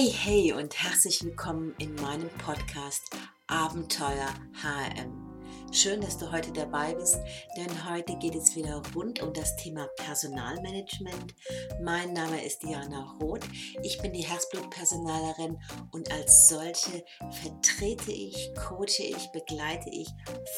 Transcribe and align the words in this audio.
Hey, 0.00 0.12
hey 0.12 0.52
und 0.52 0.80
herzlich 0.80 1.24
willkommen 1.24 1.74
in 1.78 1.92
meinem 1.96 2.30
Podcast 2.38 3.02
Abenteuer 3.48 4.28
HRM. 4.62 5.28
Schön, 5.72 6.00
dass 6.00 6.16
du 6.16 6.30
heute 6.30 6.52
dabei 6.52 6.94
bist, 6.94 7.18
denn 7.56 7.90
heute 7.90 8.16
geht 8.18 8.36
es 8.36 8.54
wieder 8.54 8.80
rund 8.94 9.20
um 9.20 9.32
das 9.32 9.56
Thema 9.56 9.88
Personalmanagement. 9.96 11.34
Mein 11.82 12.12
Name 12.12 12.44
ist 12.44 12.62
Diana 12.62 13.18
Roth. 13.20 13.44
Ich 13.82 14.00
bin 14.00 14.12
die 14.12 14.24
Herzblutpersonalerin 14.24 15.58
und 15.90 16.12
als 16.12 16.46
solche 16.46 17.04
vertrete 17.32 18.12
ich, 18.12 18.54
coache 18.54 19.02
ich, 19.02 19.32
begleite 19.32 19.90
ich 19.90 20.06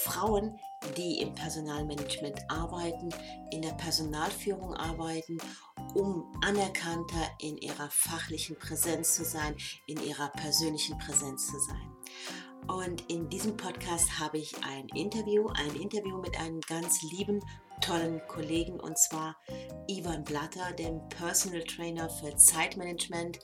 Frauen, 0.02 0.58
die 0.96 1.20
im 1.20 1.34
Personalmanagement 1.34 2.38
arbeiten, 2.48 3.10
in 3.50 3.62
der 3.62 3.72
Personalführung 3.72 4.74
arbeiten, 4.74 5.38
um 5.94 6.24
anerkannter 6.42 7.30
in 7.40 7.56
ihrer 7.58 7.90
fachlichen 7.90 8.56
Präsenz 8.58 9.14
zu 9.14 9.24
sein, 9.24 9.56
in 9.86 10.02
ihrer 10.02 10.28
persönlichen 10.28 10.98
Präsenz 10.98 11.46
zu 11.46 11.58
sein. 11.60 11.90
Und 12.68 13.10
in 13.10 13.28
diesem 13.28 13.56
Podcast 13.56 14.18
habe 14.18 14.38
ich 14.38 14.54
ein 14.64 14.88
Interview, 14.94 15.48
ein 15.48 15.74
Interview 15.74 16.18
mit 16.18 16.38
einem 16.38 16.60
ganz 16.60 17.02
lieben, 17.02 17.40
tollen 17.80 18.20
Kollegen 18.28 18.78
und 18.78 18.98
zwar 18.98 19.36
Ivan 19.88 20.22
Blatter, 20.24 20.72
dem 20.72 21.08
Personal 21.08 21.62
Trainer 21.64 22.10
für 22.10 22.36
Zeitmanagement, 22.36 23.38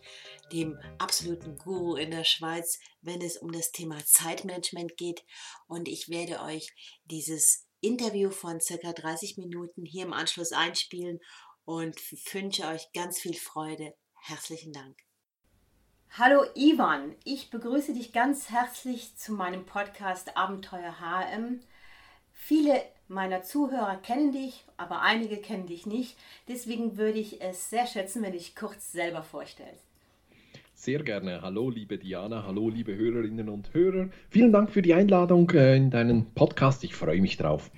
dem 0.52 0.78
absoluten 0.98 1.56
Guru 1.58 1.96
in 1.96 2.10
der 2.10 2.24
Schweiz, 2.24 2.78
wenn 3.02 3.20
es 3.20 3.36
um 3.36 3.52
das 3.52 3.72
Thema 3.72 3.98
Zeitmanagement 4.04 4.96
geht. 4.96 5.24
Und 5.66 5.88
ich 5.88 6.08
werde 6.08 6.40
euch 6.42 6.72
dieses 7.04 7.66
Interview 7.80 8.30
von 8.30 8.60
circa 8.60 8.92
30 8.92 9.38
Minuten 9.38 9.84
hier 9.84 10.04
im 10.04 10.12
Anschluss 10.12 10.52
einspielen 10.52 11.20
und 11.64 11.96
wünsche 12.32 12.64
euch 12.66 12.92
ganz 12.92 13.18
viel 13.18 13.34
Freude. 13.34 13.94
Herzlichen 14.22 14.72
Dank. 14.72 14.96
Hallo 16.18 16.44
Ivan, 16.54 17.14
ich 17.24 17.50
begrüße 17.50 17.92
dich 17.92 18.12
ganz 18.12 18.48
herzlich 18.48 19.16
zu 19.16 19.32
meinem 19.32 19.66
Podcast 19.66 20.36
Abenteuer 20.36 20.96
HM. 20.98 21.60
Viele 22.32 22.82
meiner 23.08 23.42
Zuhörer 23.42 23.96
kennen 23.98 24.32
dich, 24.32 24.64
aber 24.76 25.02
einige 25.02 25.36
kennen 25.36 25.66
dich 25.66 25.86
nicht. 25.86 26.16
Deswegen 26.48 26.96
würde 26.96 27.18
ich 27.18 27.42
es 27.42 27.70
sehr 27.70 27.86
schätzen, 27.86 28.22
wenn 28.22 28.32
du 28.32 28.38
dich 28.38 28.56
kurz 28.56 28.92
selber 28.92 29.22
vorstellst. 29.22 29.85
Sehr 30.78 31.02
gerne. 31.02 31.40
Hallo, 31.40 31.70
liebe 31.70 31.96
Diana. 31.96 32.44
Hallo, 32.46 32.68
liebe 32.68 32.94
Hörerinnen 32.94 33.48
und 33.48 33.72
Hörer. 33.72 34.10
Vielen 34.28 34.52
Dank 34.52 34.70
für 34.70 34.82
die 34.82 34.92
Einladung 34.92 35.48
äh, 35.52 35.74
in 35.74 35.88
deinen 35.88 36.34
Podcast. 36.34 36.84
Ich 36.84 36.94
freue 36.94 37.22
mich 37.22 37.38
drauf. 37.38 37.70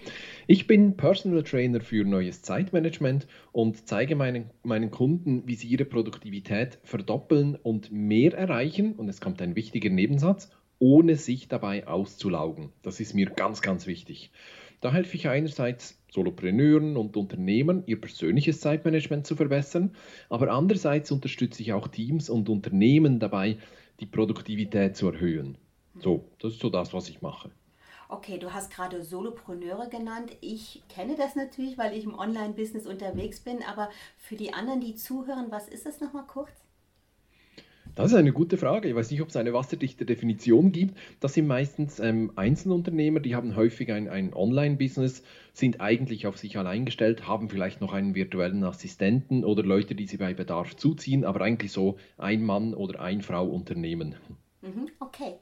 Ich 0.48 0.66
bin 0.66 0.96
Personal 0.96 1.44
Trainer 1.44 1.80
für 1.80 2.04
neues 2.04 2.42
Zeitmanagement 2.42 3.28
und 3.52 3.86
zeige 3.86 4.16
meinen, 4.16 4.50
meinen 4.64 4.90
Kunden, 4.90 5.46
wie 5.46 5.54
sie 5.54 5.68
ihre 5.68 5.84
Produktivität 5.84 6.80
verdoppeln 6.82 7.54
und 7.54 7.92
mehr 7.92 8.36
erreichen. 8.36 8.94
Und 8.94 9.08
es 9.08 9.20
kommt 9.20 9.40
ein 9.42 9.54
wichtiger 9.54 9.90
Nebensatz, 9.90 10.50
ohne 10.80 11.14
sich 11.14 11.46
dabei 11.46 11.86
auszulaugen. 11.86 12.72
Das 12.82 12.98
ist 12.98 13.14
mir 13.14 13.26
ganz, 13.26 13.62
ganz 13.62 13.86
wichtig. 13.86 14.32
Da 14.80 14.92
helfe 14.92 15.14
ich 15.16 15.28
einerseits 15.28 15.97
Solopreneuren 16.10 16.96
und 16.96 17.16
Unternehmen, 17.16 17.82
ihr 17.86 18.00
persönliches 18.00 18.60
Zeitmanagement 18.60 19.26
zu 19.26 19.36
verbessern, 19.36 19.94
aber 20.28 20.50
andererseits 20.50 21.10
unterstütze 21.10 21.62
ich 21.62 21.72
auch 21.72 21.88
Teams 21.88 22.30
und 22.30 22.48
Unternehmen 22.48 23.18
dabei, 23.18 23.58
die 24.00 24.06
Produktivität 24.06 24.96
zu 24.96 25.10
erhöhen. 25.10 25.58
So, 26.00 26.24
das 26.38 26.54
ist 26.54 26.60
so 26.60 26.70
das, 26.70 26.94
was 26.94 27.08
ich 27.08 27.22
mache. 27.22 27.50
Okay, 28.08 28.38
du 28.38 28.54
hast 28.54 28.72
gerade 28.72 29.02
Solopreneure 29.02 29.90
genannt. 29.90 30.34
Ich 30.40 30.82
kenne 30.88 31.14
das 31.14 31.36
natürlich, 31.36 31.76
weil 31.76 31.94
ich 31.94 32.04
im 32.04 32.18
Online-Business 32.18 32.86
unterwegs 32.86 33.40
bin, 33.40 33.62
aber 33.62 33.90
für 34.16 34.36
die 34.36 34.54
anderen, 34.54 34.80
die 34.80 34.94
zuhören, 34.94 35.50
was 35.50 35.68
ist 35.68 35.84
das 35.84 36.00
nochmal 36.00 36.24
kurz? 36.26 36.50
Das 37.98 38.12
ist 38.12 38.16
eine 38.16 38.32
gute 38.32 38.56
Frage. 38.58 38.88
Ich 38.88 38.94
weiß 38.94 39.10
nicht, 39.10 39.20
ob 39.22 39.28
es 39.28 39.34
eine 39.34 39.52
wasserdichte 39.52 40.06
Definition 40.06 40.70
gibt. 40.70 40.96
Das 41.18 41.34
sind 41.34 41.48
meistens 41.48 41.98
ähm, 41.98 42.30
Einzelunternehmer, 42.36 43.18
die 43.18 43.34
haben 43.34 43.56
häufig 43.56 43.90
ein, 43.90 44.08
ein 44.08 44.32
Online-Business, 44.34 45.24
sind 45.52 45.80
eigentlich 45.80 46.28
auf 46.28 46.38
sich 46.38 46.56
allein 46.56 46.84
gestellt, 46.84 47.26
haben 47.26 47.48
vielleicht 47.48 47.80
noch 47.80 47.92
einen 47.92 48.14
virtuellen 48.14 48.62
Assistenten 48.62 49.44
oder 49.44 49.64
Leute, 49.64 49.96
die 49.96 50.06
sie 50.06 50.16
bei 50.16 50.32
Bedarf 50.32 50.76
zuziehen, 50.76 51.24
aber 51.24 51.40
eigentlich 51.40 51.72
so 51.72 51.96
ein 52.18 52.44
Mann 52.44 52.72
oder 52.72 53.00
ein 53.00 53.20
Frau 53.20 53.48
Unternehmen. 53.48 54.14
Mhm, 54.62 54.90
okay. 55.00 55.34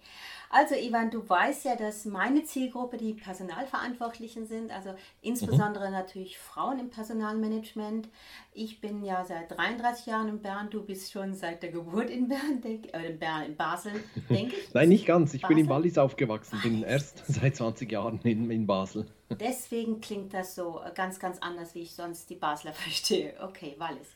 Also 0.51 0.75
Ivan, 0.75 1.11
du 1.11 1.29
weißt 1.29 1.65
ja, 1.65 1.77
dass 1.77 2.05
meine 2.05 2.45
Zielgruppe 2.45 2.97
die 2.97 3.15
Personalverantwortlichen 3.15 4.47
sind, 4.47 4.71
also 4.71 4.95
insbesondere 5.23 5.87
mhm. 5.87 5.93
natürlich 5.93 6.39
Frauen 6.39 6.79
im 6.79 6.91
Personalmanagement. 6.91 8.09
Ich 8.53 8.81
bin 8.81 9.05
ja 9.05 9.25
seit 9.25 9.51
33 9.51 10.07
Jahren 10.07 10.29
in 10.29 10.41
Bern, 10.41 10.71
du 10.71 10.83
bist 10.83 11.13
schon 11.13 11.35
seit 11.35 11.63
der 11.63 11.71
Geburt 11.71 12.11
in 12.11 12.29
Bern, 12.29 12.61
denk, 12.63 12.95
äh, 12.95 13.11
in 13.11 13.19
Bern, 13.19 13.43
in 13.43 13.57
Basel, 13.57 13.93
denke 14.31 14.57
ich. 14.57 14.69
Nein, 14.75 14.89
nicht 14.89 15.07
ganz. 15.07 15.35
Ich 15.35 15.43
Basel? 15.43 15.57
bin 15.57 15.65
in 15.65 15.71
Wallis 15.71 15.99
aufgewachsen, 15.99 16.61
bin 16.63 16.83
erst 16.83 17.25
seit 17.27 17.57
20 17.57 17.91
Jahren 17.91 18.21
in, 18.23 18.51
in 18.51 18.67
Basel. 18.67 19.07
Deswegen 19.41 20.01
klingt 20.01 20.33
das 20.33 20.55
so 20.55 20.81
ganz, 20.95 21.19
ganz 21.19 21.39
anders, 21.41 21.75
wie 21.75 21.83
ich 21.83 21.95
sonst 21.95 22.31
die 22.31 22.37
Basler 22.37 22.73
verstehe. 22.75 23.35
Okay, 23.43 23.75
Wallis. 23.79 24.09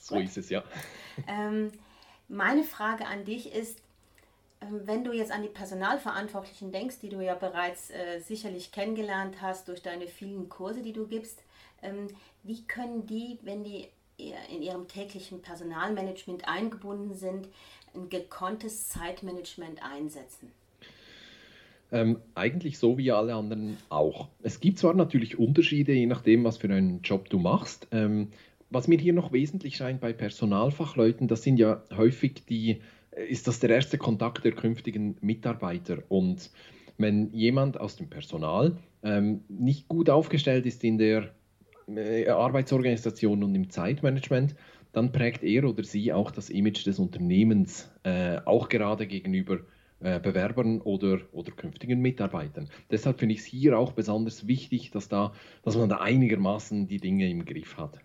So 0.00 0.16
Gut. 0.16 0.24
ist 0.24 0.36
es, 0.36 0.50
ja. 0.50 0.62
Ähm, 1.26 1.72
meine 2.28 2.64
Frage 2.64 3.06
an 3.06 3.24
dich 3.24 3.52
ist, 3.54 3.78
wenn 4.70 5.04
du 5.04 5.12
jetzt 5.12 5.32
an 5.32 5.42
die 5.42 5.48
Personalverantwortlichen 5.48 6.72
denkst, 6.72 7.00
die 7.00 7.08
du 7.08 7.20
ja 7.20 7.34
bereits 7.34 7.90
äh, 7.90 8.20
sicherlich 8.20 8.72
kennengelernt 8.72 9.40
hast 9.40 9.68
durch 9.68 9.82
deine 9.82 10.06
vielen 10.06 10.48
Kurse, 10.48 10.82
die 10.82 10.92
du 10.92 11.06
gibst, 11.06 11.42
ähm, 11.82 12.08
wie 12.42 12.62
können 12.66 13.06
die, 13.06 13.38
wenn 13.42 13.64
die 13.64 13.88
in 14.16 14.62
ihrem 14.62 14.86
täglichen 14.86 15.42
Personalmanagement 15.42 16.46
eingebunden 16.46 17.14
sind, 17.14 17.48
ein 17.94 18.08
gekonntes 18.08 18.84
Zeitmanagement 18.88 19.82
einsetzen? 19.82 20.52
Ähm, 21.92 22.18
eigentlich 22.34 22.78
so 22.78 22.98
wie 22.98 23.12
alle 23.12 23.34
anderen 23.34 23.76
auch. 23.88 24.28
Es 24.42 24.60
gibt 24.60 24.78
zwar 24.78 24.94
natürlich 24.94 25.38
Unterschiede, 25.38 25.92
je 25.92 26.06
nachdem, 26.06 26.44
was 26.44 26.58
für 26.58 26.68
einen 26.68 27.02
Job 27.02 27.28
du 27.28 27.38
machst. 27.38 27.86
Ähm, 27.92 28.28
was 28.70 28.88
mir 28.88 28.98
hier 28.98 29.12
noch 29.12 29.32
wesentlich 29.32 29.76
scheint 29.76 30.00
bei 30.00 30.12
Personalfachleuten, 30.12 31.28
das 31.28 31.42
sind 31.42 31.58
ja 31.58 31.82
häufig 31.96 32.44
die 32.46 32.80
ist 33.16 33.46
das 33.48 33.60
der 33.60 33.70
erste 33.70 33.98
Kontakt 33.98 34.44
der 34.44 34.52
künftigen 34.52 35.16
Mitarbeiter. 35.20 36.02
Und 36.08 36.50
wenn 36.98 37.32
jemand 37.32 37.78
aus 37.80 37.96
dem 37.96 38.08
Personal 38.08 38.76
ähm, 39.02 39.42
nicht 39.48 39.88
gut 39.88 40.10
aufgestellt 40.10 40.66
ist 40.66 40.84
in 40.84 40.98
der 40.98 41.34
äh, 41.88 42.28
Arbeitsorganisation 42.28 43.42
und 43.42 43.54
im 43.54 43.70
Zeitmanagement, 43.70 44.54
dann 44.92 45.12
prägt 45.12 45.42
er 45.42 45.64
oder 45.64 45.82
sie 45.82 46.12
auch 46.12 46.30
das 46.30 46.50
Image 46.50 46.86
des 46.86 46.98
Unternehmens, 46.98 47.90
äh, 48.04 48.38
auch 48.44 48.68
gerade 48.68 49.06
gegenüber 49.06 49.58
äh, 50.00 50.20
Bewerbern 50.20 50.80
oder, 50.80 51.20
oder 51.32 51.50
künftigen 51.50 52.00
Mitarbeitern. 52.00 52.68
Deshalb 52.90 53.18
finde 53.18 53.34
ich 53.34 53.40
es 53.40 53.46
hier 53.46 53.78
auch 53.78 53.92
besonders 53.92 54.46
wichtig, 54.46 54.90
dass, 54.92 55.08
da, 55.08 55.32
dass 55.62 55.76
man 55.76 55.88
da 55.88 55.98
einigermaßen 55.98 56.86
die 56.86 56.98
Dinge 56.98 57.28
im 57.28 57.44
Griff 57.44 57.76
hat. 57.76 57.98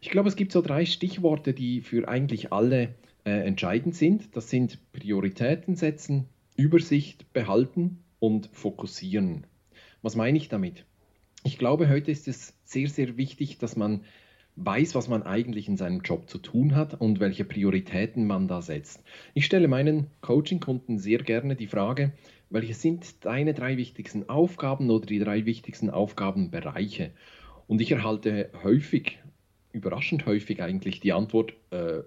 Ich 0.00 0.10
glaube, 0.10 0.28
es 0.28 0.36
gibt 0.36 0.52
so 0.52 0.62
drei 0.62 0.84
Stichworte, 0.84 1.54
die 1.54 1.80
für 1.80 2.08
eigentlich 2.08 2.52
alle 2.52 2.94
äh, 3.24 3.30
entscheidend 3.46 3.94
sind. 3.94 4.36
Das 4.36 4.50
sind 4.50 4.78
Prioritäten 4.92 5.76
setzen, 5.76 6.28
Übersicht 6.56 7.32
behalten 7.32 8.02
und 8.18 8.48
fokussieren. 8.52 9.46
Was 10.02 10.16
meine 10.16 10.38
ich 10.38 10.48
damit? 10.48 10.84
Ich 11.44 11.58
glaube, 11.58 11.88
heute 11.88 12.10
ist 12.10 12.28
es 12.28 12.54
sehr, 12.64 12.88
sehr 12.88 13.16
wichtig, 13.16 13.58
dass 13.58 13.76
man 13.76 14.02
weiß, 14.56 14.94
was 14.94 15.08
man 15.08 15.22
eigentlich 15.22 15.68
in 15.68 15.76
seinem 15.76 16.00
Job 16.00 16.28
zu 16.28 16.38
tun 16.38 16.74
hat 16.74 17.00
und 17.00 17.20
welche 17.20 17.44
Prioritäten 17.44 18.26
man 18.26 18.48
da 18.48 18.60
setzt. 18.60 19.02
Ich 19.34 19.46
stelle 19.46 19.66
meinen 19.66 20.08
Coaching-Kunden 20.20 20.98
sehr 20.98 21.18
gerne 21.18 21.56
die 21.56 21.66
Frage, 21.66 22.12
welche 22.50 22.74
sind 22.74 23.24
deine 23.24 23.54
drei 23.54 23.76
wichtigsten 23.78 24.28
Aufgaben 24.28 24.90
oder 24.90 25.06
die 25.06 25.18
drei 25.18 25.46
wichtigsten 25.46 25.88
Aufgabenbereiche? 25.88 27.12
Und 27.66 27.80
ich 27.80 27.92
erhalte 27.92 28.50
häufig 28.62 29.20
überraschend 29.72 30.26
häufig 30.26 30.62
eigentlich 30.62 31.00
die 31.00 31.12
Antwort, 31.12 31.54
äh, 31.70 32.02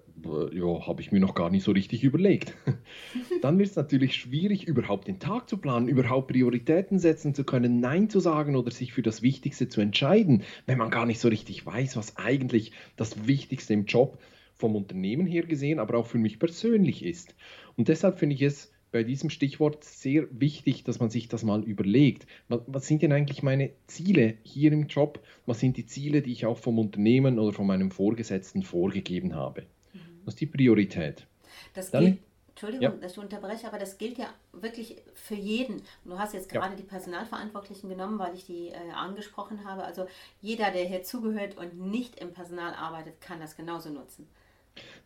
ja, 0.52 0.86
habe 0.86 1.00
ich 1.00 1.12
mir 1.12 1.20
noch 1.20 1.34
gar 1.34 1.50
nicht 1.50 1.64
so 1.64 1.72
richtig 1.72 2.04
überlegt. 2.04 2.54
Dann 3.42 3.58
wird 3.58 3.70
es 3.70 3.76
natürlich 3.76 4.14
schwierig, 4.14 4.68
überhaupt 4.68 5.08
den 5.08 5.18
Tag 5.18 5.48
zu 5.48 5.58
planen, 5.58 5.88
überhaupt 5.88 6.28
Prioritäten 6.28 6.98
setzen 6.98 7.34
zu 7.34 7.44
können, 7.44 7.80
Nein 7.80 8.08
zu 8.08 8.20
sagen 8.20 8.56
oder 8.56 8.70
sich 8.70 8.92
für 8.92 9.02
das 9.02 9.22
Wichtigste 9.22 9.68
zu 9.68 9.80
entscheiden, 9.80 10.44
wenn 10.66 10.78
man 10.78 10.90
gar 10.90 11.06
nicht 11.06 11.20
so 11.20 11.28
richtig 11.28 11.66
weiß, 11.66 11.96
was 11.96 12.16
eigentlich 12.16 12.72
das 12.96 13.26
Wichtigste 13.26 13.74
im 13.74 13.86
Job 13.86 14.18
vom 14.54 14.74
Unternehmen 14.74 15.26
her 15.26 15.42
gesehen, 15.42 15.78
aber 15.78 15.98
auch 15.98 16.06
für 16.06 16.18
mich 16.18 16.38
persönlich 16.38 17.04
ist. 17.04 17.34
Und 17.76 17.88
deshalb 17.88 18.18
finde 18.18 18.36
ich 18.36 18.42
es 18.42 18.72
bei 18.96 19.04
diesem 19.04 19.28
Stichwort 19.28 19.84
sehr 19.84 20.26
wichtig, 20.30 20.82
dass 20.82 21.00
man 21.00 21.10
sich 21.10 21.28
das 21.28 21.42
mal 21.42 21.62
überlegt. 21.62 22.26
Was, 22.48 22.86
sind 22.86 23.02
denn 23.02 23.12
eigentlich 23.12 23.42
meine 23.42 23.72
Ziele 23.88 24.38
hier 24.42 24.72
im 24.72 24.86
Job? 24.86 25.20
Was 25.44 25.60
sind 25.60 25.76
die 25.76 25.84
Ziele, 25.84 26.22
die 26.22 26.32
ich 26.32 26.46
auch 26.46 26.56
vom 26.56 26.78
Unternehmen 26.78 27.38
oder 27.38 27.52
von 27.52 27.66
meinem 27.66 27.90
Vorgesetzten 27.90 28.62
vorgegeben 28.62 29.34
habe? 29.34 29.64
Mhm. 29.92 29.98
Was 30.24 30.32
ist 30.32 30.40
die 30.40 30.46
Priorität? 30.46 31.26
Das 31.74 31.90
Dann, 31.90 32.04
gilt, 32.04 32.18
Entschuldigung, 32.48 32.84
ja. 32.84 32.90
dass 33.02 33.12
ich 33.12 33.18
unterbreche, 33.18 33.66
aber 33.66 33.78
das 33.78 33.98
gilt 33.98 34.16
ja 34.16 34.32
wirklich 34.54 34.96
für 35.12 35.34
jeden. 35.34 35.82
du 36.06 36.18
hast 36.18 36.32
jetzt 36.32 36.48
gerade 36.48 36.70
ja. 36.70 36.76
die 36.76 36.82
Personalverantwortlichen 36.82 37.90
genommen, 37.90 38.18
weil 38.18 38.34
ich 38.34 38.46
die 38.46 38.68
äh, 38.68 38.92
angesprochen 38.94 39.66
habe. 39.66 39.84
Also 39.84 40.06
jeder, 40.40 40.70
der 40.70 40.86
hier 40.86 41.02
zugehört 41.02 41.58
und 41.58 41.78
nicht 41.78 42.18
im 42.18 42.32
Personal 42.32 42.72
arbeitet, 42.72 43.20
kann 43.20 43.40
das 43.40 43.58
genauso 43.58 43.90
nutzen. 43.90 44.26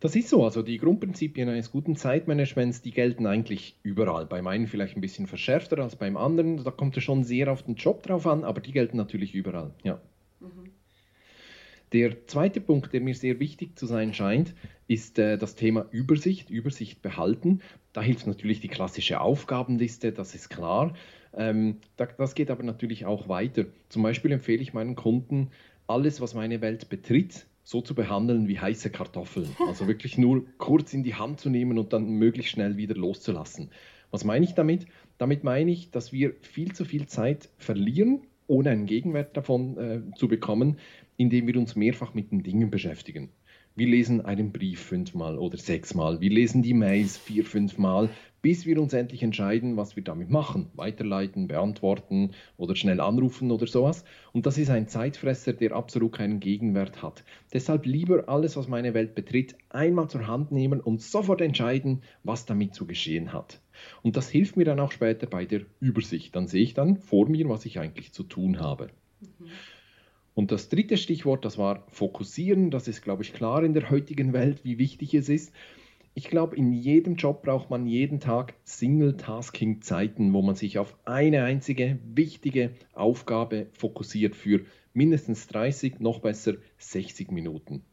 Das 0.01 0.17
ist 0.17 0.29
so. 0.29 0.45
Also 0.45 0.63
die 0.63 0.79
Grundprinzipien 0.79 1.49
eines 1.49 1.71
guten 1.71 1.97
Zeitmanagements, 1.97 2.83
die 2.83 2.91
gelten 2.91 3.27
eigentlich 3.27 3.77
überall. 3.83 4.27
Beim 4.27 4.47
einen 4.47 4.67
vielleicht 4.67 4.97
ein 4.97 5.01
bisschen 5.01 5.27
verschärfter 5.27 5.79
als 5.79 5.97
beim 5.97 6.17
anderen. 6.17 6.65
Da 6.65 6.71
kommt 6.71 6.97
es 6.97 7.05
schon 7.05 7.25
sehr 7.25 7.53
auf 7.53 7.63
den 7.63 7.75
Job 7.75 8.03
drauf 8.03 8.27
an, 8.27 8.45
aber 8.45 8.61
die 8.61 8.73
gelten 8.73 8.97
natürlich 8.97 9.35
überall. 9.35 9.73
Ja. 9.83 10.01
Der 11.93 12.27
zweite 12.29 12.61
Punkt, 12.61 12.93
der 12.93 13.01
mir 13.01 13.15
sehr 13.15 13.41
wichtig 13.41 13.77
zu 13.77 13.87
sein 13.87 14.15
scheint, 14.15 14.55
ist 14.87 15.19
äh, 15.19 15.37
das 15.37 15.57
Thema 15.57 15.87
Übersicht, 15.91 16.49
Übersicht 16.49 17.03
behalten. 17.03 17.63
Da 17.93 18.01
hilft 18.01 18.29
natürlich 18.29 18.61
die 18.61 18.69
klassische 18.69 19.21
Aufgabenliste, 19.21 20.13
das 20.13 20.37
ist 20.37 20.51
klar. 20.51 20.95
Ähm, 21.37 21.79
da, 21.97 22.07
das 22.07 22.37
geht 22.37 22.51
aber 22.51 22.63
natürlich 22.63 23.07
auch 23.07 23.29
weiter. 23.29 23.67
Zum 23.89 24.03
Beispiel 24.03 24.31
empfehle 24.31 24.63
ich 24.63 24.73
meinen 24.73 24.95
Kunden, 24.95 25.51
alles, 25.89 26.21
was 26.21 26.35
meine 26.35 26.61
Welt 26.61 26.89
betritt, 26.89 27.47
so 27.63 27.81
zu 27.81 27.95
behandeln 27.95 28.49
wie 28.49 28.59
heiße 28.59 28.91
Kartoffeln. 28.91 29.49
Also 29.67 29.87
wirklich 29.87 30.19
nur 30.19 30.45
kurz 30.59 30.93
in 30.95 31.03
die 31.03 31.15
Hand 31.15 31.41
zu 31.41 31.51
nehmen 31.51 31.79
und 31.79 31.93
dann 31.93 32.09
möglichst 32.09 32.53
schnell 32.53 32.77
wieder 32.77 32.95
loszulassen. 32.95 33.71
Was 34.11 34.25
meine 34.25 34.45
ich 34.45 34.55
damit? 34.55 34.87
Damit 35.19 35.45
meine 35.45 35.71
ich, 35.71 35.91
dass 35.91 36.13
wir 36.13 36.35
viel 36.41 36.73
zu 36.73 36.85
viel 36.85 37.07
Zeit 37.07 37.49
verlieren, 37.59 38.23
ohne 38.47 38.71
einen 38.71 38.87
Gegenwert 38.87 39.37
davon 39.37 39.79
äh, 39.79 40.01
zu 40.17 40.27
bekommen, 40.27 40.79
indem 41.17 41.47
wir 41.47 41.57
uns 41.57 41.77
mehrfach 41.77 42.15
mit 42.15 42.33
den 42.33 42.43
Dingen 42.43 42.71
beschäftigen. 42.71 43.31
Wir 43.77 43.87
lesen 43.87 44.21
einen 44.25 44.51
Brief 44.51 44.81
fünfmal 44.81 45.39
oder 45.39 45.57
sechsmal. 45.57 46.21
Wir 46.21 46.31
lesen 46.31 46.63
die 46.63 46.75
Mails 46.75 47.17
vier, 47.17 47.45
fünfmal, 47.45 48.11
bis 48.43 48.67
wir 48.67 48.81
uns 48.81 48.93
endlich 48.93 49.23
entscheiden, 49.23 49.77
was 49.77 49.97
wir 49.97 50.03
damit 50.03 50.31
machen. 50.31 50.71
Weiterleiten, 50.75 51.49
beantworten 51.49 52.31
oder 52.57 52.75
schnell 52.75 53.01
anrufen 53.01 53.51
oder 53.51 53.67
sowas. 53.67 54.05
Und 54.33 54.47
das 54.47 54.59
ist 54.59 54.71
ein 54.71 54.89
Zeitfresser, 54.89 55.53
der 55.53 55.73
absolut 55.73 56.13
keinen 56.13 56.41
Gegenwert 56.41 57.03
hat. 57.03 57.25
Deshalb 57.53 57.87
lieber 57.87 58.29
alles, 58.29 58.57
was 58.57 58.69
meine 58.69 58.95
Welt 58.95 59.15
betritt, 59.15 59.57
einmal 59.69 60.09
zur 60.09 60.27
Hand 60.27 60.53
nehmen 60.53 60.81
und 60.81 61.03
sofort 61.03 61.41
entscheiden, 61.41 62.03
was 62.25 62.47
damit 62.47 62.75
zu 62.75 62.87
geschehen 62.87 63.33
hat. 63.33 63.61
Und 64.03 64.17
das 64.17 64.29
hilft 64.29 64.57
mir 64.57 64.65
dann 64.65 64.81
auch 64.81 64.93
später 64.93 65.27
bei 65.27 65.45
der 65.45 65.63
Übersicht. 65.81 66.35
Dann 66.37 66.47
sehe 66.47 66.63
ich 66.63 66.75
dann 66.75 66.97
vor 66.97 67.29
mir, 67.29 67.49
was 67.49 67.65
ich 67.67 67.79
eigentlich 67.79 68.13
zu 68.13 68.23
tun 68.23 68.61
habe. 68.61 68.91
Mhm. 69.21 69.47
Und 70.35 70.53
das 70.53 70.69
dritte 70.69 70.97
Stichwort, 70.97 71.45
das 71.45 71.59
war 71.59 71.85
Fokussieren. 71.89 72.71
Das 72.71 72.89
ist, 72.89 73.03
glaube 73.03 73.23
ich, 73.23 73.33
klar 73.33 73.63
in 73.65 73.75
der 73.75 73.91
heutigen 73.91 74.33
Welt, 74.33 74.65
wie 74.65 74.79
wichtig 74.79 75.15
es 75.15 75.29
ist. 75.29 75.53
Ich 76.13 76.29
glaube, 76.29 76.57
in 76.57 76.73
jedem 76.73 77.15
Job 77.15 77.43
braucht 77.43 77.71
man 77.71 77.87
jeden 77.87 78.19
Tag 78.19 78.55
Single-Tasking-Zeiten, 78.65 80.33
wo 80.33 80.43
man 80.43 80.57
sich 80.57 80.79
auf 80.79 80.97
eine 81.05 81.45
einzige 81.45 81.99
wichtige 82.05 82.73
Aufgabe 82.93 83.69
fokussiert 83.73 84.35
für 84.35 84.65
mindestens 84.93 85.47
30, 85.47 86.01
noch 86.01 86.19
besser 86.19 86.55
60 86.79 87.31
Minuten. 87.31 87.85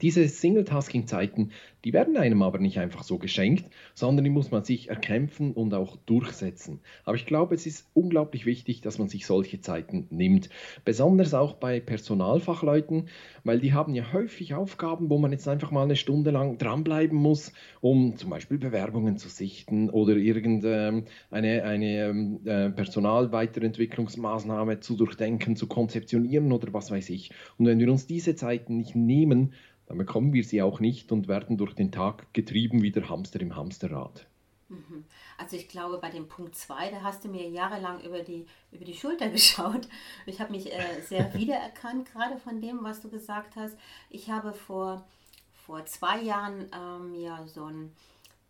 Diese 0.00 0.28
Single-Tasking-Zeiten, 0.28 1.50
die 1.86 1.92
werden 1.92 2.16
einem 2.16 2.42
aber 2.42 2.58
nicht 2.58 2.80
einfach 2.80 3.04
so 3.04 3.16
geschenkt, 3.16 3.66
sondern 3.94 4.24
die 4.24 4.30
muss 4.30 4.50
man 4.50 4.64
sich 4.64 4.90
erkämpfen 4.90 5.52
und 5.52 5.72
auch 5.72 5.96
durchsetzen. 5.98 6.80
Aber 7.04 7.14
ich 7.14 7.26
glaube, 7.26 7.54
es 7.54 7.64
ist 7.64 7.88
unglaublich 7.94 8.44
wichtig, 8.44 8.80
dass 8.80 8.98
man 8.98 9.08
sich 9.08 9.24
solche 9.24 9.60
Zeiten 9.60 10.08
nimmt. 10.10 10.50
Besonders 10.84 11.32
auch 11.32 11.52
bei 11.52 11.78
Personalfachleuten, 11.78 13.08
weil 13.44 13.60
die 13.60 13.72
haben 13.72 13.94
ja 13.94 14.12
häufig 14.12 14.54
Aufgaben, 14.54 15.10
wo 15.10 15.18
man 15.18 15.30
jetzt 15.30 15.46
einfach 15.46 15.70
mal 15.70 15.84
eine 15.84 15.94
Stunde 15.94 16.32
lang 16.32 16.58
dranbleiben 16.58 17.16
muss, 17.16 17.52
um 17.80 18.16
zum 18.16 18.30
Beispiel 18.30 18.58
Bewerbungen 18.58 19.16
zu 19.16 19.28
sichten 19.28 19.88
oder 19.88 20.16
irgendeine 20.16 21.04
eine, 21.30 21.62
ähm, 21.62 22.40
äh, 22.46 22.70
Personalweiterentwicklungsmaßnahme 22.70 24.80
zu 24.80 24.96
durchdenken, 24.96 25.54
zu 25.54 25.68
konzeptionieren 25.68 26.50
oder 26.50 26.72
was 26.72 26.90
weiß 26.90 27.10
ich. 27.10 27.30
Und 27.58 27.66
wenn 27.66 27.78
wir 27.78 27.88
uns 27.92 28.08
diese 28.08 28.34
Zeiten 28.34 28.76
nicht 28.76 28.96
nehmen, 28.96 29.52
dann 29.86 29.98
bekommen 29.98 30.32
wir 30.32 30.44
sie 30.44 30.62
auch 30.62 30.80
nicht 30.80 31.12
und 31.12 31.28
werden 31.28 31.56
durch 31.56 31.74
den 31.78 31.92
Tag 31.92 32.32
getrieben 32.32 32.82
wie 32.82 32.90
der 32.90 33.08
Hamster 33.08 33.40
im 33.40 33.54
Hamsterrad. 33.54 34.26
Mhm. 34.68 35.04
Also 35.38 35.56
ich 35.56 35.68
glaube, 35.68 35.98
bei 35.98 36.10
dem 36.10 36.28
Punkt 36.28 36.56
2, 36.56 36.90
da 36.90 37.02
hast 37.02 37.24
du 37.24 37.28
mir 37.28 37.48
jahrelang 37.48 38.00
über 38.00 38.20
die, 38.20 38.46
über 38.72 38.84
die 38.84 38.94
Schulter 38.94 39.28
geschaut. 39.30 39.88
Ich 40.26 40.40
habe 40.40 40.52
mich 40.52 40.72
äh, 40.72 41.00
sehr 41.02 41.32
wiedererkannt, 41.34 42.10
gerade 42.12 42.38
von 42.38 42.60
dem, 42.60 42.82
was 42.82 43.00
du 43.00 43.08
gesagt 43.08 43.56
hast. 43.56 43.76
Ich 44.10 44.30
habe 44.30 44.52
vor, 44.52 45.06
vor 45.52 45.86
zwei 45.86 46.20
Jahren 46.20 46.66
ähm, 46.72 47.14
ja 47.14 47.46
so 47.46 47.64
ein 47.66 47.92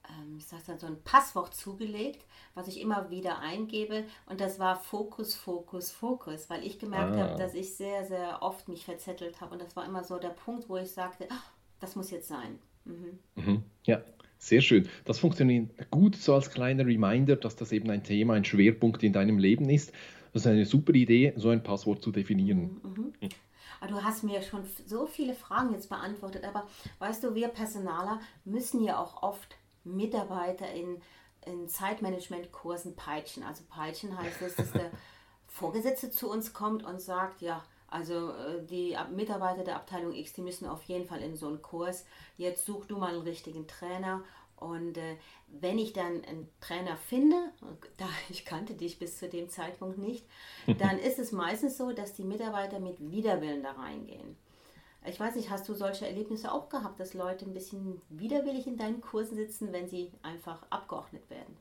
ähm, 0.08 0.38
ich 0.38 0.46
dann, 0.66 0.78
so 0.78 0.86
ein 0.86 1.02
Passwort 1.02 1.54
zugelegt, 1.54 2.24
was 2.54 2.68
ich 2.68 2.80
immer 2.80 3.10
wieder 3.10 3.38
eingebe. 3.38 4.04
Und 4.26 4.40
das 4.40 4.58
war 4.58 4.78
Fokus, 4.78 5.34
Fokus, 5.34 5.90
Fokus, 5.90 6.48
weil 6.48 6.64
ich 6.64 6.78
gemerkt 6.78 7.16
ah. 7.16 7.18
habe, 7.18 7.38
dass 7.38 7.54
ich 7.54 7.74
sehr, 7.74 8.04
sehr 8.04 8.42
oft 8.42 8.68
mich 8.68 8.84
verzettelt 8.84 9.40
habe. 9.40 9.52
Und 9.52 9.62
das 9.62 9.76
war 9.76 9.84
immer 9.84 10.04
so 10.04 10.18
der 10.18 10.30
Punkt, 10.30 10.68
wo 10.68 10.76
ich 10.76 10.90
sagte, 10.90 11.26
ach, 11.30 11.50
das 11.80 11.96
muss 11.96 12.10
jetzt 12.10 12.28
sein. 12.28 12.58
Mhm. 12.86 13.42
Mhm. 13.42 13.62
Ja, 13.84 14.02
sehr 14.38 14.60
schön. 14.60 14.88
Das 15.04 15.18
funktioniert 15.18 15.90
gut 15.90 16.16
so 16.16 16.34
als 16.34 16.50
kleiner 16.50 16.86
Reminder, 16.86 17.36
dass 17.36 17.56
das 17.56 17.72
eben 17.72 17.90
ein 17.90 18.04
Thema, 18.04 18.34
ein 18.34 18.44
Schwerpunkt 18.44 19.02
in 19.02 19.12
deinem 19.12 19.38
Leben 19.38 19.68
ist. 19.68 19.92
Das 20.32 20.42
ist 20.42 20.46
eine 20.46 20.66
super 20.66 20.94
Idee, 20.94 21.32
so 21.36 21.48
ein 21.50 21.62
Passwort 21.62 22.02
zu 22.02 22.12
definieren. 22.12 22.80
Mhm. 22.82 23.12
mhm. 23.20 23.28
Du 23.88 24.02
hast 24.02 24.24
mir 24.24 24.40
schon 24.42 24.64
so 24.86 25.06
viele 25.06 25.34
Fragen 25.34 25.72
jetzt 25.72 25.90
beantwortet, 25.90 26.44
aber 26.44 26.66
weißt 26.98 27.22
du, 27.22 27.34
wir 27.34 27.48
Personaler 27.48 28.20
müssen 28.44 28.82
ja 28.82 28.98
auch 28.98 29.22
oft 29.22 29.56
Mitarbeiter 29.84 30.72
in, 30.72 30.98
in 31.44 31.68
Zeitmanagement-Kursen 31.68 32.96
peitschen. 32.96 33.42
Also 33.42 33.64
peitschen 33.68 34.16
heißt 34.18 34.42
es, 34.42 34.56
dass 34.56 34.72
der 34.72 34.90
Vorgesetzte 35.46 36.10
zu 36.10 36.30
uns 36.30 36.52
kommt 36.52 36.84
und 36.84 37.00
sagt, 37.00 37.42
ja, 37.42 37.62
also 37.88 38.30
äh, 38.30 38.64
die 38.64 38.96
Mitarbeiter 39.14 39.64
der 39.64 39.76
Abteilung 39.76 40.14
X, 40.14 40.32
die 40.32 40.42
müssen 40.42 40.66
auf 40.66 40.82
jeden 40.84 41.06
Fall 41.06 41.22
in 41.22 41.36
so 41.36 41.46
einen 41.46 41.62
Kurs. 41.62 42.04
Jetzt 42.36 42.66
such 42.66 42.86
du 42.86 42.98
mal 42.98 43.14
einen 43.14 43.22
richtigen 43.22 43.66
Trainer. 43.66 44.22
Und 44.56 44.96
äh, 44.96 45.16
wenn 45.48 45.78
ich 45.78 45.92
dann 45.92 46.24
einen 46.24 46.48
Trainer 46.60 46.96
finde, 46.96 47.36
da 47.96 48.08
ich 48.28 48.44
kannte 48.44 48.74
dich 48.74 48.98
bis 48.98 49.18
zu 49.18 49.28
dem 49.28 49.48
Zeitpunkt 49.48 49.98
nicht, 49.98 50.26
dann 50.78 50.98
ist 50.98 51.18
es 51.18 51.32
meistens 51.32 51.76
so, 51.76 51.92
dass 51.92 52.14
die 52.14 52.24
Mitarbeiter 52.24 52.80
mit 52.80 52.96
Widerwillen 53.10 53.62
da 53.62 53.72
reingehen. 53.72 54.36
Ich 55.08 55.20
weiß 55.20 55.36
nicht, 55.36 55.50
hast 55.50 55.68
du 55.68 55.74
solche 55.74 56.06
Erlebnisse 56.06 56.50
auch 56.50 56.68
gehabt, 56.68 56.98
dass 56.98 57.14
Leute 57.14 57.44
ein 57.44 57.54
bisschen 57.54 58.02
widerwillig 58.08 58.66
in 58.66 58.76
deinen 58.76 59.00
Kursen 59.00 59.36
sitzen, 59.36 59.72
wenn 59.72 59.88
sie 59.88 60.10
einfach 60.22 60.66
abgeordnet 60.68 61.30
werden? 61.30 61.56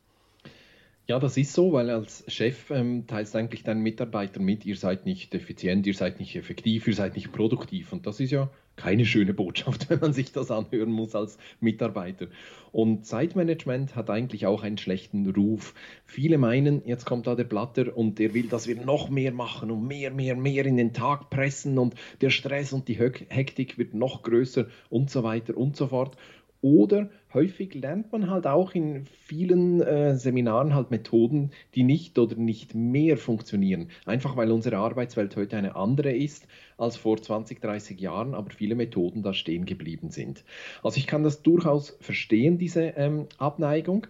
Ja, 1.08 1.20
das 1.20 1.38
ist 1.38 1.54
so, 1.54 1.72
weil 1.72 1.92
als 1.92 2.24
Chef 2.28 2.72
ähm, 2.72 3.06
teilst 3.06 3.36
eigentlich 3.36 3.64
deinen 3.64 3.84
Mitarbeitern 3.84 4.44
mit, 4.44 4.66
ihr 4.66 4.76
seid 4.76 5.06
nicht 5.06 5.36
effizient, 5.36 5.86
ihr 5.86 5.94
seid 5.94 6.20
nicht 6.20 6.36
effektiv, 6.36 6.88
ihr 6.88 6.96
seid 6.96 7.16
nicht 7.16 7.32
produktiv. 7.32 7.94
Und 7.94 8.08
das 8.08 8.20
ist 8.20 8.32
ja 8.32 8.50
keine 8.76 9.06
schöne 9.06 9.36
Botschaft, 9.36 9.88
wenn 9.92 10.00
man 10.00 10.14
sich 10.14 10.32
das 10.32 10.50
anhören 10.50 10.92
muss 10.92 11.14
als 11.14 11.38
Mitarbeiter. 11.60 12.26
Und 12.72 13.06
Zeitmanagement 13.06 13.96
hat 13.96 14.10
eigentlich 14.10 14.48
auch 14.48 14.64
einen 14.64 14.80
schlechten 14.80 15.30
Ruf. 15.30 15.76
Viele 16.06 16.40
meinen, 16.40 16.82
jetzt 16.88 17.06
kommt 17.06 17.28
da 17.28 17.36
der 17.36 17.44
Blatter 17.44 17.96
und 17.96 18.18
der 18.18 18.34
will, 18.34 18.48
dass 18.48 18.68
wir 18.68 18.84
noch 18.84 19.10
mehr 19.10 19.32
machen 19.32 19.70
und 19.70 19.88
mehr, 19.88 20.10
mehr, 20.10 20.36
mehr 20.36 20.66
in 20.66 20.78
den 20.78 20.94
Tag 20.94 21.30
pressen 21.30 21.78
und 21.78 21.94
der 22.22 22.32
Stress 22.32 22.74
und 22.74 22.88
die 22.88 22.98
Hektik 22.98 23.78
wird 23.78 23.94
noch 23.94 24.24
größer 24.24 24.66
und 24.90 25.12
so 25.12 25.22
weiter 25.22 25.56
und 25.56 25.78
so 25.78 25.88
fort. 25.88 26.18
Oder 26.66 27.12
häufig 27.32 27.76
lernt 27.76 28.12
man 28.12 28.28
halt 28.28 28.48
auch 28.48 28.74
in 28.74 29.06
vielen 29.06 29.82
äh, 29.82 30.16
Seminaren 30.16 30.74
halt 30.74 30.90
Methoden, 30.90 31.52
die 31.76 31.84
nicht 31.84 32.18
oder 32.18 32.38
nicht 32.38 32.74
mehr 32.74 33.18
funktionieren. 33.18 33.90
Einfach 34.08 34.36
weil 34.36 34.52
unsere 34.52 34.78
Arbeitswelt 34.78 35.36
heute 35.36 35.58
eine 35.58 35.76
andere 35.76 36.12
ist 36.12 36.48
als 36.80 36.98
vor 36.98 37.22
20, 37.22 37.62
30 37.62 38.00
Jahren, 38.02 38.34
aber 38.34 38.50
viele 38.50 38.74
Methoden 38.74 39.22
da 39.22 39.36
stehen 39.36 39.68
geblieben 39.68 40.10
sind. 40.10 40.44
Also 40.82 40.98
ich 40.98 41.06
kann 41.06 41.22
das 41.22 41.44
durchaus 41.44 42.00
verstehen, 42.02 42.58
diese 42.58 42.82
ähm, 42.82 43.28
Abneigung. 43.38 44.08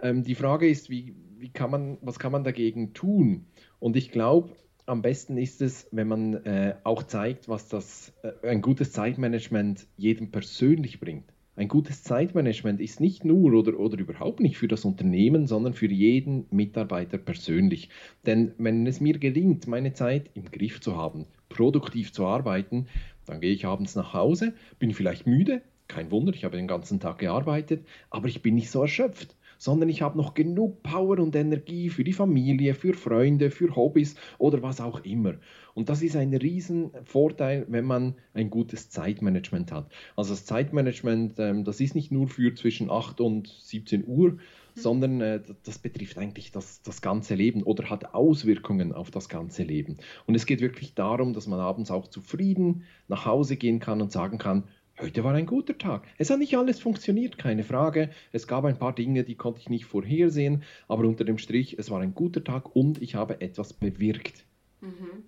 Ähm, 0.00 0.24
die 0.24 0.34
Frage 0.34 0.70
ist, 0.70 0.88
wie, 0.88 1.14
wie 1.36 1.50
kann 1.50 1.70
man, 1.70 1.98
was 2.00 2.18
kann 2.18 2.32
man 2.32 2.42
dagegen 2.42 2.94
tun? 2.94 3.44
Und 3.80 3.98
ich 3.98 4.12
glaube, 4.12 4.48
am 4.86 5.02
besten 5.02 5.36
ist 5.36 5.60
es, 5.60 5.88
wenn 5.92 6.08
man 6.08 6.32
äh, 6.46 6.74
auch 6.84 7.02
zeigt, 7.02 7.50
was 7.50 7.68
das, 7.68 8.14
äh, 8.22 8.48
ein 8.48 8.62
gutes 8.62 8.92
Zeitmanagement 8.92 9.86
jedem 9.98 10.30
persönlich 10.30 10.98
bringt. 10.98 11.30
Ein 11.54 11.68
gutes 11.68 12.02
Zeitmanagement 12.02 12.80
ist 12.80 12.98
nicht 12.98 13.26
nur 13.26 13.52
oder, 13.52 13.78
oder 13.78 13.98
überhaupt 13.98 14.40
nicht 14.40 14.56
für 14.56 14.68
das 14.68 14.86
Unternehmen, 14.86 15.46
sondern 15.46 15.74
für 15.74 15.86
jeden 15.86 16.46
Mitarbeiter 16.50 17.18
persönlich. 17.18 17.90
Denn 18.24 18.54
wenn 18.56 18.86
es 18.86 19.00
mir 19.00 19.18
gelingt, 19.18 19.66
meine 19.66 19.92
Zeit 19.92 20.30
im 20.32 20.50
Griff 20.50 20.80
zu 20.80 20.96
haben, 20.96 21.26
produktiv 21.50 22.10
zu 22.12 22.24
arbeiten, 22.24 22.86
dann 23.26 23.42
gehe 23.42 23.52
ich 23.52 23.66
abends 23.66 23.96
nach 23.96 24.14
Hause, 24.14 24.54
bin 24.78 24.94
vielleicht 24.94 25.26
müde, 25.26 25.60
kein 25.88 26.10
Wunder, 26.10 26.32
ich 26.32 26.44
habe 26.44 26.56
den 26.56 26.66
ganzen 26.66 27.00
Tag 27.00 27.18
gearbeitet, 27.18 27.86
aber 28.08 28.28
ich 28.28 28.40
bin 28.40 28.54
nicht 28.54 28.70
so 28.70 28.80
erschöpft 28.80 29.36
sondern 29.62 29.88
ich 29.88 30.02
habe 30.02 30.18
noch 30.18 30.34
genug 30.34 30.82
Power 30.82 31.20
und 31.20 31.36
Energie 31.36 31.88
für 31.88 32.02
die 32.02 32.12
Familie, 32.12 32.74
für 32.74 32.94
Freunde, 32.94 33.52
für 33.52 33.76
Hobbys 33.76 34.16
oder 34.38 34.60
was 34.60 34.80
auch 34.80 35.04
immer. 35.04 35.34
Und 35.74 35.88
das 35.88 36.02
ist 36.02 36.16
ein 36.16 36.34
Riesenvorteil, 36.34 37.66
wenn 37.68 37.84
man 37.84 38.16
ein 38.34 38.50
gutes 38.50 38.90
Zeitmanagement 38.90 39.70
hat. 39.70 39.88
Also 40.16 40.32
das 40.32 40.46
Zeitmanagement, 40.46 41.38
ähm, 41.38 41.62
das 41.62 41.78
ist 41.78 41.94
nicht 41.94 42.10
nur 42.10 42.26
für 42.26 42.52
zwischen 42.56 42.90
8 42.90 43.20
und 43.20 43.46
17 43.46 44.04
Uhr, 44.04 44.32
mhm. 44.32 44.38
sondern 44.74 45.20
äh, 45.20 45.40
das 45.62 45.78
betrifft 45.78 46.18
eigentlich 46.18 46.50
das, 46.50 46.82
das 46.82 47.00
ganze 47.00 47.36
Leben 47.36 47.62
oder 47.62 47.88
hat 47.88 48.16
Auswirkungen 48.16 48.92
auf 48.92 49.12
das 49.12 49.28
ganze 49.28 49.62
Leben. 49.62 49.98
Und 50.26 50.34
es 50.34 50.44
geht 50.44 50.60
wirklich 50.60 50.94
darum, 50.94 51.34
dass 51.34 51.46
man 51.46 51.60
abends 51.60 51.92
auch 51.92 52.08
zufrieden 52.08 52.82
nach 53.06 53.26
Hause 53.26 53.56
gehen 53.56 53.78
kann 53.78 54.02
und 54.02 54.10
sagen 54.10 54.38
kann, 54.38 54.64
Heute 55.02 55.24
war 55.24 55.34
ein 55.34 55.46
guter 55.46 55.76
Tag. 55.76 56.04
Es 56.16 56.30
hat 56.30 56.38
nicht 56.38 56.56
alles 56.56 56.78
funktioniert, 56.78 57.36
keine 57.36 57.64
Frage. 57.64 58.10
Es 58.30 58.46
gab 58.46 58.64
ein 58.64 58.78
paar 58.78 58.94
Dinge, 58.94 59.24
die 59.24 59.34
konnte 59.34 59.58
ich 59.58 59.68
nicht 59.68 59.84
vorhersehen, 59.84 60.62
aber 60.86 61.02
unter 61.08 61.24
dem 61.24 61.38
Strich, 61.38 61.76
es 61.76 61.90
war 61.90 62.00
ein 62.00 62.14
guter 62.14 62.44
Tag 62.44 62.76
und 62.76 63.02
ich 63.02 63.16
habe 63.16 63.40
etwas 63.40 63.72
bewirkt. 63.72 64.44
Mhm. 64.80 65.24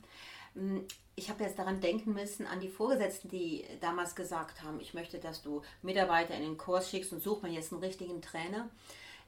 Mm, 0.54 0.80
ich 1.16 1.28
habe 1.28 1.42
jetzt 1.42 1.58
daran 1.58 1.80
denken 1.80 2.12
müssen, 2.12 2.46
an 2.46 2.60
die 2.60 2.68
Vorgesetzten, 2.68 3.28
die 3.28 3.64
damals 3.80 4.14
gesagt 4.14 4.62
haben, 4.62 4.78
ich 4.78 4.94
möchte, 4.94 5.18
dass 5.18 5.42
du 5.42 5.62
Mitarbeiter 5.82 6.36
in 6.36 6.42
den 6.42 6.56
Kurs 6.56 6.88
schickst 6.88 7.12
und 7.12 7.20
such 7.20 7.42
mir 7.42 7.50
jetzt 7.50 7.72
einen 7.72 7.82
richtigen 7.82 8.22
Trainer. 8.22 8.70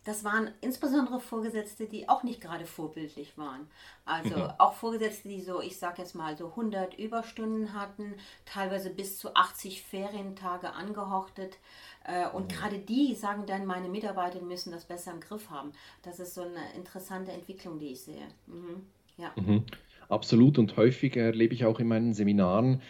Das 0.07 0.23
waren 0.23 0.51
insbesondere 0.61 1.19
Vorgesetzte, 1.19 1.87
die 1.87 2.09
auch 2.09 2.23
nicht 2.23 2.41
gerade 2.41 2.65
vorbildlich 2.65 3.37
waren. 3.37 3.67
Also 4.05 4.37
mhm. 4.37 4.51
auch 4.59 4.75
Vorgesetzte, 4.75 5.29
die 5.29 5.41
so, 5.41 5.61
ich 5.61 5.79
sage 5.79 6.01
jetzt 6.01 6.15
mal, 6.15 6.37
so 6.37 6.51
100 6.51 6.97
Überstunden 6.97 7.75
hatten, 7.75 8.15
teilweise 8.45 8.91
bis 8.91 9.19
zu 9.19 9.35
80 9.35 9.83
Ferientage 9.83 10.73
angehortet. 10.73 11.59
Äh, 12.05 12.29
und 12.29 12.45
mhm. 12.45 12.57
gerade 12.57 12.79
die 12.79 13.17
sagen 13.17 13.47
dann, 13.47 13.67
meine 13.67 13.89
Mitarbeiter 13.89 14.41
müssen 14.41 14.71
das 14.71 14.85
besser 14.85 15.11
im 15.11 15.19
Griff 15.19 15.51
haben. 15.51 15.73
Das 16.03 16.21
ist 16.21 16.35
so 16.35 16.43
eine 16.43 16.73
interessante 16.77 17.33
Entwicklung, 17.33 17.81
die 17.81 17.89
ich 17.89 18.03
sehe. 18.03 18.29
Mhm. 18.47 18.87
Ja. 19.19 19.33
Mhm. 19.35 19.65
Absolut 20.09 20.57
und 20.57 20.77
häufig 20.77 21.17
erlebe 21.17 21.53
ich 21.53 21.65
auch 21.65 21.81
in 21.81 21.89
meinen 21.89 22.15
Seminaren, 22.15 22.81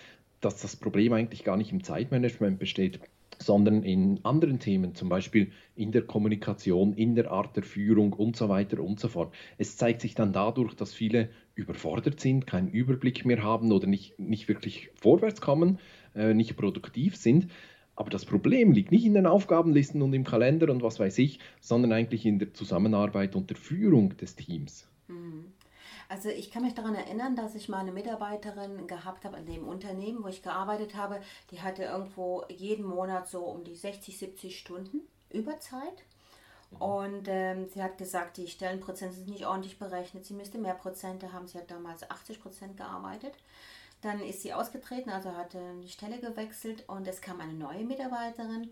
dass 0.42 0.60
das 0.60 0.76
Problem 0.76 1.14
eigentlich 1.14 1.44
gar 1.44 1.56
nicht 1.56 1.72
im 1.72 1.82
Zeitmanagement 1.82 2.58
besteht, 2.58 3.00
sondern 3.38 3.82
in 3.82 4.24
anderen 4.24 4.58
Themen, 4.58 4.94
zum 4.94 5.08
Beispiel 5.08 5.52
in 5.74 5.92
der 5.92 6.02
Kommunikation, 6.02 6.94
in 6.94 7.14
der 7.14 7.30
Art 7.30 7.56
der 7.56 7.62
Führung 7.62 8.12
und 8.12 8.36
so 8.36 8.48
weiter 8.48 8.82
und 8.82 9.00
so 9.00 9.08
fort. 9.08 9.34
Es 9.58 9.76
zeigt 9.76 10.00
sich 10.00 10.14
dann 10.14 10.32
dadurch, 10.32 10.74
dass 10.74 10.94
viele 10.94 11.30
überfordert 11.54 12.20
sind, 12.20 12.46
keinen 12.46 12.68
Überblick 12.68 13.24
mehr 13.24 13.42
haben 13.42 13.72
oder 13.72 13.86
nicht, 13.86 14.18
nicht 14.18 14.48
wirklich 14.48 14.90
vorwärts 14.94 15.40
kommen, 15.40 15.78
äh, 16.14 16.34
nicht 16.34 16.56
produktiv 16.56 17.16
sind. 17.16 17.48
Aber 17.94 18.10
das 18.10 18.26
Problem 18.26 18.72
liegt 18.72 18.92
nicht 18.92 19.06
in 19.06 19.14
den 19.14 19.26
Aufgabenlisten 19.26 20.02
und 20.02 20.12
im 20.12 20.24
Kalender 20.24 20.70
und 20.70 20.82
was 20.82 21.00
weiß 21.00 21.16
ich, 21.18 21.38
sondern 21.60 21.92
eigentlich 21.92 22.26
in 22.26 22.38
der 22.38 22.52
Zusammenarbeit 22.52 23.34
und 23.34 23.48
der 23.48 23.56
Führung 23.56 24.16
des 24.18 24.36
Teams. 24.36 24.86
Also 26.08 26.28
ich 26.28 26.50
kann 26.50 26.62
mich 26.62 26.74
daran 26.74 26.94
erinnern, 26.94 27.34
dass 27.34 27.54
ich 27.54 27.68
mal 27.68 27.80
eine 27.80 27.92
Mitarbeiterin 27.92 28.86
gehabt 28.86 29.24
habe 29.24 29.38
in 29.38 29.46
dem 29.46 29.66
Unternehmen, 29.66 30.22
wo 30.22 30.28
ich 30.28 30.42
gearbeitet 30.42 30.94
habe. 30.94 31.20
Die 31.50 31.62
hatte 31.62 31.84
irgendwo 31.84 32.44
jeden 32.48 32.84
Monat 32.84 33.28
so 33.28 33.44
um 33.44 33.64
die 33.64 33.74
60, 33.74 34.18
70 34.18 34.58
Stunden 34.58 35.00
Überzeit. 35.30 36.04
Mhm. 36.70 36.76
Und 36.78 37.28
ähm, 37.28 37.68
sie 37.68 37.82
hat 37.82 37.98
gesagt, 37.98 38.36
die 38.36 38.48
Stellenprozente 38.48 39.16
sind 39.16 39.28
nicht 39.28 39.46
ordentlich 39.46 39.78
berechnet. 39.78 40.24
Sie 40.24 40.34
müsste 40.34 40.58
mehr 40.58 40.74
Prozente 40.74 41.32
haben. 41.32 41.48
Sie 41.48 41.58
hat 41.58 41.70
damals 41.70 42.08
80 42.08 42.40
Prozent 42.40 42.76
gearbeitet. 42.76 43.34
Dann 44.02 44.20
ist 44.20 44.42
sie 44.42 44.52
ausgetreten, 44.52 45.10
also 45.10 45.32
hatte 45.32 45.58
die 45.82 45.88
Stelle 45.88 46.20
gewechselt 46.20 46.84
und 46.86 47.08
es 47.08 47.20
kam 47.20 47.40
eine 47.40 47.54
neue 47.54 47.82
Mitarbeiterin 47.84 48.70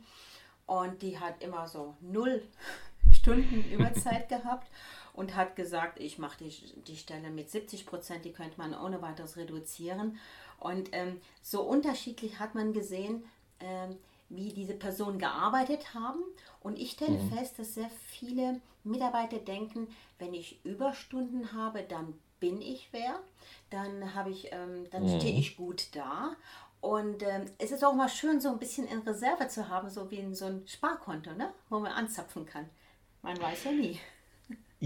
und 0.66 1.02
die 1.02 1.18
hat 1.18 1.42
immer 1.42 1.66
so 1.66 1.96
null 2.00 2.42
Stunden 3.10 3.64
Überzeit 3.72 4.28
gehabt 4.28 4.68
und 5.14 5.36
hat 5.36 5.56
gesagt, 5.56 6.00
ich 6.00 6.18
mache 6.18 6.44
die, 6.44 6.82
die 6.82 6.96
Stelle 6.96 7.30
mit 7.30 7.50
70 7.50 7.86
Prozent, 7.86 8.24
die 8.24 8.32
könnte 8.32 8.58
man 8.58 8.74
ohne 8.74 9.00
weiteres 9.00 9.36
reduzieren. 9.36 10.18
Und 10.58 10.90
ähm, 10.92 11.20
so 11.40 11.62
unterschiedlich 11.62 12.38
hat 12.38 12.54
man 12.54 12.72
gesehen, 12.72 13.24
ähm, 13.60 13.96
wie 14.28 14.52
diese 14.52 14.74
Personen 14.74 15.18
gearbeitet 15.18 15.94
haben. 15.94 16.20
Und 16.60 16.78
ich 16.78 16.92
stelle 16.92 17.18
mhm. 17.18 17.30
fest, 17.30 17.58
dass 17.58 17.74
sehr 17.74 17.90
viele 18.08 18.60
Mitarbeiter 18.82 19.38
denken, 19.38 19.88
wenn 20.18 20.34
ich 20.34 20.64
Überstunden 20.64 21.52
habe, 21.52 21.82
dann 21.82 22.14
bin 22.40 22.60
ich 22.60 22.88
wer, 22.90 23.20
dann 23.70 24.14
habe 24.14 24.30
ich, 24.30 24.52
ähm, 24.52 24.86
dann 24.90 25.04
mhm. 25.04 25.18
stehe 25.20 25.38
ich 25.38 25.56
gut 25.56 25.88
da. 25.92 26.36
Und 26.80 27.22
ähm, 27.22 27.46
es 27.58 27.70
ist 27.70 27.84
auch 27.84 27.94
mal 27.94 28.08
schön, 28.10 28.40
so 28.40 28.50
ein 28.50 28.58
bisschen 28.58 28.86
in 28.86 28.98
Reserve 28.98 29.48
zu 29.48 29.68
haben, 29.68 29.88
so 29.88 30.10
wie 30.10 30.16
in 30.16 30.34
so 30.34 30.46
ein 30.46 30.66
Sparkonto, 30.66 31.32
ne? 31.32 31.54
wo 31.70 31.78
man 31.78 31.92
anzapfen 31.92 32.44
kann. 32.44 32.68
Man 33.22 33.40
weiß 33.40 33.64
ja 33.64 33.72
nie. 33.72 33.98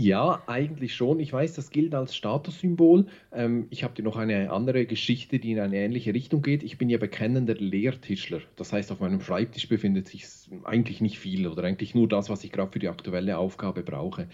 Ja, 0.01 0.45
eigentlich 0.47 0.95
schon. 0.95 1.19
Ich 1.19 1.33
weiß, 1.33 1.55
das 1.55 1.71
gilt 1.71 1.93
als 1.93 2.15
Statussymbol. 2.15 3.07
Ähm, 3.33 3.67
ich 3.71 3.83
habe 3.83 3.95
dir 3.95 4.05
noch 4.05 4.17
eine 4.17 4.53
andere 4.53 4.87
Geschichte, 4.87 5.41
die 5.41 5.51
in 5.51 5.59
eine 5.59 5.77
ähnliche 5.77 6.15
Richtung 6.15 6.41
geht. 6.41 6.63
Ich 6.63 6.79
bin 6.79 6.89
ja 6.89 6.99
bekennender 6.99 7.55
Lehrtischler. 7.57 8.41
Das 8.55 8.73
heißt, 8.73 8.93
auf 8.93 9.01
meinem 9.01 9.21
Schreibtisch 9.21 9.69
befindet 9.69 10.07
sich 10.07 10.25
eigentlich 10.63 11.01
nicht 11.01 11.19
viel 11.19 11.49
oder 11.49 11.65
eigentlich 11.65 11.97
nur 11.97 12.07
das, 12.07 12.31
was 12.31 12.45
ich 12.45 12.53
gerade 12.53 12.71
für 12.71 12.79
die 12.79 12.87
aktuelle 12.87 13.39
Aufgabe 13.39 13.83
brauche. 13.83 14.29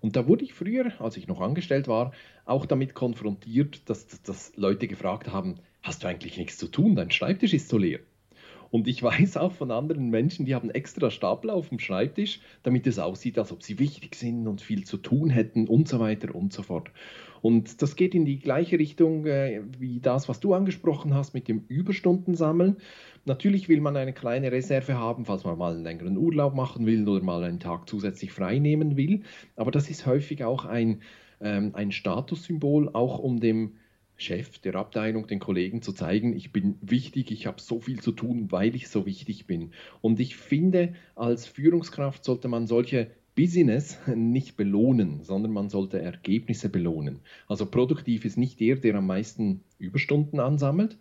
Und 0.00 0.16
da 0.16 0.26
wurde 0.26 0.44
ich 0.44 0.54
früher, 0.54 0.98
als 1.02 1.18
ich 1.18 1.28
noch 1.28 1.42
angestellt 1.42 1.86
war, 1.86 2.12
auch 2.46 2.64
damit 2.64 2.94
konfrontiert, 2.94 3.90
dass, 3.90 4.22
dass 4.22 4.56
Leute 4.56 4.88
gefragt 4.88 5.30
haben, 5.30 5.56
hast 5.82 6.02
du 6.02 6.08
eigentlich 6.08 6.38
nichts 6.38 6.56
zu 6.56 6.68
tun? 6.68 6.94
Dein 6.96 7.10
Schreibtisch 7.10 7.52
ist 7.52 7.68
so 7.68 7.76
leer. 7.76 8.00
Und 8.70 8.86
ich 8.86 9.02
weiß 9.02 9.36
auch 9.36 9.52
von 9.52 9.70
anderen 9.70 10.10
Menschen, 10.10 10.46
die 10.46 10.54
haben 10.54 10.70
extra 10.70 11.10
Stapel 11.10 11.50
auf 11.50 11.68
dem 11.68 11.78
Schreibtisch, 11.78 12.40
damit 12.62 12.86
es 12.86 12.98
aussieht, 12.98 13.38
als 13.38 13.52
ob 13.52 13.62
sie 13.62 13.78
wichtig 13.78 14.14
sind 14.14 14.46
und 14.46 14.60
viel 14.60 14.84
zu 14.84 14.96
tun 14.96 15.30
hätten 15.30 15.66
und 15.66 15.88
so 15.88 15.98
weiter 15.98 16.34
und 16.34 16.52
so 16.52 16.62
fort. 16.62 16.90
Und 17.42 17.82
das 17.82 17.96
geht 17.96 18.14
in 18.14 18.24
die 18.24 18.38
gleiche 18.38 18.78
Richtung 18.78 19.26
äh, 19.26 19.62
wie 19.78 20.00
das, 20.00 20.28
was 20.28 20.40
du 20.40 20.54
angesprochen 20.54 21.14
hast 21.14 21.34
mit 21.34 21.48
dem 21.48 21.64
Überstundensammeln. 21.68 22.76
Natürlich 23.24 23.68
will 23.68 23.80
man 23.80 23.96
eine 23.96 24.12
kleine 24.12 24.52
Reserve 24.52 24.94
haben, 24.98 25.24
falls 25.24 25.44
man 25.44 25.58
mal 25.58 25.72
einen 25.72 25.82
längeren 25.82 26.16
Urlaub 26.16 26.54
machen 26.54 26.86
will 26.86 27.08
oder 27.08 27.24
mal 27.24 27.42
einen 27.42 27.60
Tag 27.60 27.88
zusätzlich 27.88 28.32
frei 28.32 28.58
nehmen 28.58 28.96
will. 28.96 29.22
Aber 29.56 29.70
das 29.70 29.90
ist 29.90 30.06
häufig 30.06 30.44
auch 30.44 30.64
ein, 30.64 31.00
ähm, 31.40 31.70
ein 31.74 31.92
Statussymbol, 31.92 32.90
auch 32.92 33.18
um 33.18 33.40
dem 33.40 33.72
Chef 34.20 34.58
der 34.58 34.74
Abteilung, 34.74 35.26
den 35.26 35.38
Kollegen 35.38 35.82
zu 35.82 35.92
zeigen, 35.92 36.36
ich 36.36 36.52
bin 36.52 36.76
wichtig, 36.82 37.30
ich 37.30 37.46
habe 37.46 37.60
so 37.60 37.80
viel 37.80 38.00
zu 38.00 38.12
tun, 38.12 38.52
weil 38.52 38.74
ich 38.74 38.88
so 38.88 39.06
wichtig 39.06 39.46
bin. 39.46 39.72
Und 40.00 40.20
ich 40.20 40.36
finde, 40.36 40.94
als 41.14 41.46
Führungskraft 41.46 42.24
sollte 42.24 42.48
man 42.48 42.66
solche 42.66 43.10
Business 43.34 43.98
nicht 44.14 44.56
belohnen, 44.56 45.24
sondern 45.24 45.52
man 45.52 45.70
sollte 45.70 46.00
Ergebnisse 46.00 46.68
belohnen. 46.68 47.20
Also 47.46 47.66
produktiv 47.66 48.24
ist 48.24 48.36
nicht 48.36 48.60
der, 48.60 48.76
der 48.76 48.96
am 48.96 49.06
meisten 49.06 49.62
Überstunden 49.78 50.40
ansammelt. 50.40 50.98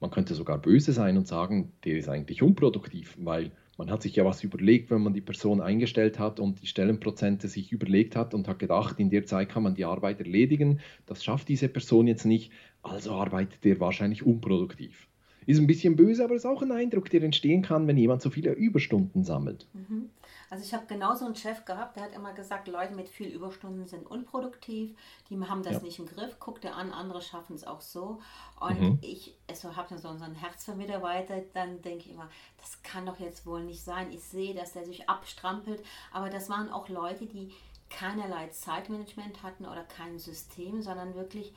Man 0.00 0.10
könnte 0.10 0.34
sogar 0.34 0.58
böse 0.58 0.92
sein 0.92 1.16
und 1.16 1.26
sagen, 1.26 1.72
der 1.84 1.96
ist 1.96 2.08
eigentlich 2.08 2.42
unproduktiv, 2.42 3.16
weil 3.18 3.50
man 3.78 3.90
hat 3.90 4.02
sich 4.02 4.16
ja 4.16 4.24
was 4.24 4.42
überlegt, 4.44 4.90
wenn 4.90 5.02
man 5.02 5.14
die 5.14 5.20
Person 5.20 5.60
eingestellt 5.60 6.18
hat 6.18 6.40
und 6.40 6.60
die 6.62 6.66
Stellenprozente 6.66 7.48
sich 7.48 7.72
überlegt 7.72 8.16
hat 8.16 8.34
und 8.34 8.48
hat 8.48 8.58
gedacht, 8.58 8.98
in 8.98 9.08
der 9.08 9.24
Zeit 9.24 9.48
kann 9.48 9.62
man 9.62 9.74
die 9.76 9.84
Arbeit 9.84 10.18
erledigen. 10.20 10.80
Das 11.06 11.24
schafft 11.24 11.48
diese 11.48 11.68
Person 11.68 12.08
jetzt 12.08 12.26
nicht, 12.26 12.52
also 12.82 13.12
arbeitet 13.12 13.64
der 13.64 13.80
wahrscheinlich 13.80 14.24
unproduktiv. 14.24 15.08
Ist 15.48 15.58
ein 15.58 15.66
bisschen 15.66 15.96
böse, 15.96 16.22
aber 16.22 16.34
ist 16.34 16.44
auch 16.44 16.60
ein 16.60 16.72
Eindruck, 16.72 17.08
der 17.08 17.22
entstehen 17.22 17.62
kann, 17.62 17.86
wenn 17.86 17.96
jemand 17.96 18.20
so 18.20 18.28
viele 18.28 18.52
Überstunden 18.52 19.24
sammelt. 19.24 19.66
Mhm. 19.72 20.10
Also 20.50 20.62
ich 20.62 20.74
habe 20.74 20.84
genauso 20.84 21.24
einen 21.24 21.36
Chef 21.36 21.64
gehabt, 21.64 21.96
der 21.96 22.02
hat 22.02 22.14
immer 22.14 22.34
gesagt, 22.34 22.68
Leute 22.68 22.94
mit 22.94 23.08
viel 23.08 23.28
Überstunden 23.28 23.86
sind 23.86 24.06
unproduktiv, 24.06 24.94
die 25.30 25.40
haben 25.40 25.62
das 25.62 25.74
ja. 25.74 25.80
nicht 25.80 25.98
im 25.98 26.04
Griff, 26.04 26.36
guck 26.38 26.60
dir 26.60 26.74
an, 26.74 26.92
andere 26.92 27.22
schaffen 27.22 27.56
es 27.56 27.66
auch 27.66 27.80
so. 27.80 28.20
Und 28.60 28.78
mhm. 28.78 28.98
ich, 29.00 29.38
also 29.48 29.74
habe 29.74 29.96
so, 29.96 30.18
so 30.18 30.24
ein 30.24 30.34
Herz 30.34 30.66
für 30.66 30.74
Mitarbeiter, 30.74 31.40
dann 31.54 31.80
denke 31.80 32.04
ich 32.04 32.10
immer, 32.10 32.28
das 32.58 32.82
kann 32.82 33.06
doch 33.06 33.18
jetzt 33.18 33.46
wohl 33.46 33.64
nicht 33.64 33.82
sein. 33.82 34.12
Ich 34.12 34.20
sehe, 34.20 34.54
dass 34.54 34.74
der 34.74 34.84
sich 34.84 35.08
abstrampelt, 35.08 35.82
aber 36.12 36.28
das 36.28 36.50
waren 36.50 36.68
auch 36.68 36.90
Leute, 36.90 37.24
die 37.24 37.52
keinerlei 37.88 38.48
Zeitmanagement 38.48 39.42
hatten 39.42 39.64
oder 39.64 39.84
kein 39.84 40.18
System, 40.18 40.82
sondern 40.82 41.14
wirklich 41.14 41.54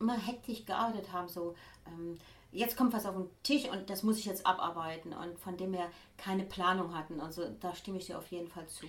immer 0.00 0.16
hektisch 0.16 0.64
gearbeitet 0.64 1.12
haben, 1.12 1.28
so 1.28 1.54
ähm, 1.86 2.18
jetzt 2.54 2.76
kommt 2.76 2.92
was 2.92 3.04
auf 3.04 3.16
den 3.16 3.26
Tisch 3.42 3.64
und 3.70 3.90
das 3.90 4.02
muss 4.02 4.18
ich 4.18 4.26
jetzt 4.26 4.46
abarbeiten 4.46 5.12
und 5.12 5.38
von 5.38 5.56
dem 5.56 5.74
her 5.74 5.88
keine 6.16 6.44
Planung 6.44 6.94
hatten. 6.94 7.20
Also 7.20 7.42
da 7.60 7.74
stimme 7.74 7.98
ich 7.98 8.06
dir 8.06 8.16
auf 8.16 8.28
jeden 8.28 8.48
Fall 8.48 8.66
zu. 8.66 8.86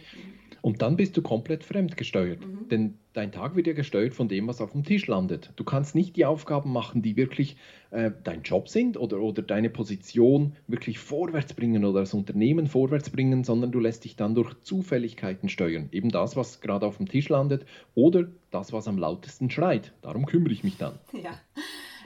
Und 0.62 0.82
dann 0.82 0.96
bist 0.96 1.18
du 1.18 1.22
komplett 1.22 1.64
fremdgesteuert, 1.64 2.46
mhm. 2.46 2.70
denn 2.70 3.00
dein 3.14 3.32
Tag 3.32 3.56
wird 3.56 3.68
ja 3.68 3.74
gesteuert 3.74 4.14
von 4.14 4.28
dem, 4.28 4.48
was 4.48 4.62
auf 4.62 4.72
dem 4.72 4.84
Tisch 4.84 5.08
landet. 5.08 5.52
Du 5.56 5.64
kannst 5.64 5.96
nicht 5.96 6.16
die 6.16 6.26
Aufgaben 6.26 6.72
machen, 6.72 7.02
die 7.02 7.18
wirklich 7.18 7.58
äh, 7.90 8.12
dein 8.24 8.44
Job 8.44 8.70
sind 8.70 8.98
oder, 8.98 9.20
oder 9.20 9.42
deine 9.42 9.70
Position 9.70 10.56
wirklich 10.68 11.00
vorwärts 11.00 11.54
bringen 11.54 11.84
oder 11.84 12.02
das 12.02 12.14
Unternehmen 12.14 12.68
vorwärts 12.68 13.10
bringen, 13.10 13.44
sondern 13.44 13.72
du 13.72 13.80
lässt 13.80 14.06
dich 14.06 14.16
dann 14.16 14.36
durch 14.36 14.54
Zufälligkeiten 14.62 15.50
steuern. 15.50 15.90
Eben 15.92 16.10
das, 16.10 16.36
was 16.36 16.62
gerade 16.62 16.86
auf 16.86 16.98
dem 16.98 17.08
Tisch 17.08 17.30
landet 17.30 17.66
oder 17.96 18.28
das, 18.52 18.72
was 18.72 18.88
am 18.88 18.98
lautesten 18.98 19.50
schreit. 19.50 19.94
Darum 20.02 20.26
kümmere 20.26 20.54
ich 20.54 20.64
mich 20.64 20.78
dann. 20.78 21.00
Ja. 21.14 21.32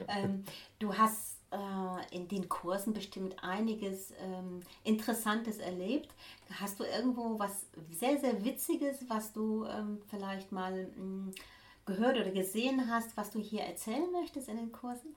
Ähm, 0.08 0.44
du 0.80 0.94
hast 0.94 1.29
äh, 1.52 2.16
in 2.16 2.28
den 2.28 2.50
Kursen 2.50 2.94
bestimmt 2.94 3.36
einiges 3.44 4.12
ähm, 4.22 4.62
Interessantes 4.84 5.58
erlebt. 5.58 6.10
Hast 6.52 6.80
du 6.80 6.84
irgendwo 6.84 7.40
was 7.40 7.66
sehr, 7.92 8.18
sehr 8.18 8.44
Witziges, 8.44 9.06
was 9.08 9.34
du 9.34 9.66
ähm, 9.66 10.00
vielleicht 10.10 10.52
mal 10.52 10.86
mh, 10.86 10.94
hm, 10.96 11.32
gehört 11.86 12.18
oder 12.18 12.32
gesehen 12.32 12.90
hast, 12.90 13.18
was 13.18 13.32
du 13.32 13.40
hier 13.40 13.62
erzählen 13.62 14.12
möchtest 14.12 14.48
in 14.48 14.58
den 14.58 14.72
Kursen? 14.72 15.16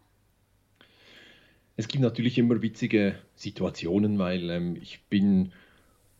Es 1.76 1.88
gibt 1.88 2.02
natürlich 2.02 2.38
immer 2.38 2.60
witzige 2.62 3.18
Situationen, 3.34 4.18
weil 4.18 4.50
ähm, 4.50 4.76
ich 4.76 5.04
bin 5.08 5.52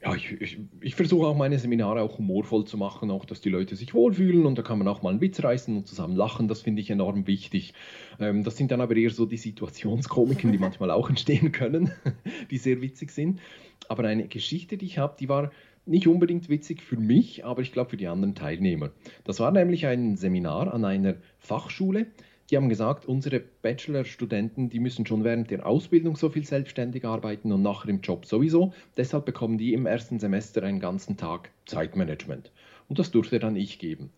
ja, 0.03 0.15
ich, 0.17 0.33
ich, 0.41 0.59
ich 0.81 0.95
versuche 0.97 1.27
auch 1.27 1.37
meine 1.37 1.59
Seminare 1.59 2.03
auch 2.03 2.19
humorvoll 2.19 2.65
zu 2.65 2.77
machen, 2.77 3.11
auch 3.13 3.25
dass 3.25 3.41
die 3.41 3.51
Leute 3.51 3.77
sich 3.77 3.95
wohlfühlen 3.95 4.47
und 4.47 4.59
da 4.59 4.63
kann 4.63 4.79
man 4.79 4.89
auch 4.89 5.03
mal 5.03 5.11
einen 5.11 5.21
Witz 5.21 5.43
reißen 5.43 5.77
und 5.77 5.87
zusammen 5.87 6.17
lachen. 6.17 6.49
Das 6.49 6.63
finde 6.63 6.83
ich 6.83 6.91
enorm 6.91 7.29
wichtig. 7.29 7.73
Ähm, 8.19 8.43
das 8.43 8.57
sind 8.57 8.73
dann 8.73 8.81
aber 8.81 8.97
eher 8.97 9.11
so 9.11 9.27
die 9.27 9.37
Situationskomiken, 9.37 10.51
die 10.51 10.59
manchmal 10.59 10.91
auch 10.91 11.09
entstehen 11.09 11.53
können, 11.53 11.93
die 12.51 12.59
sehr 12.59 12.83
witzig 12.83 13.13
sind. 13.13 13.41
Aber 13.89 14.03
eine 14.05 14.27
Geschichte, 14.27 14.77
die 14.77 14.87
ich 14.87 14.99
habe, 14.99 15.15
die 15.21 15.29
war 15.29 15.53
nicht 15.87 16.09
unbedingt 16.09 16.49
witzig 16.49 16.83
für 16.83 16.97
mich, 16.97 17.45
aber 17.45 17.63
ich 17.63 17.73
glaube 17.73 17.91
für 17.91 17.97
die 17.97 18.09
anderen 18.09 18.35
Teilnehmer. 18.35 18.91
Das 19.25 19.39
war 19.39 19.53
nämlich 19.53 19.87
ein 19.87 20.17
Seminar 20.17 20.73
an 20.75 20.85
einer 20.85 21.15
Fachschule 21.39 22.07
die 22.53 22.59
haben 22.59 22.69
gesagt, 22.69 23.07
unsere 23.07 23.41
Bachelorstudenten, 23.41 24.69
die 24.69 24.79
müssen 24.79 25.07
schon 25.07 25.25
während 25.25 25.51
der 25.51 25.67
Ausbildung 25.67 26.17
so 26.17 26.29
viel 26.29 26.45
selbstständig 26.45 27.07
arbeiten 27.07 27.51
und 27.51 27.63
nachher 27.63 27.89
im 27.89 28.03
Job 28.03 28.27
sowieso. 28.27 28.75
Deshalb 28.99 29.25
bekommen 29.25 29.57
die 29.57 29.73
im 29.73 29.87
ersten 29.87 30.21
Semester 30.21 30.63
einen 30.63 30.79
ganzen 30.79 31.17
Tag 31.17 31.51
Zeitmanagement. 31.65 32.53
Und 32.91 32.99
das 32.99 33.11
durfte 33.11 33.39
dann 33.39 33.57
ich 33.57 33.79
geben. 33.79 34.11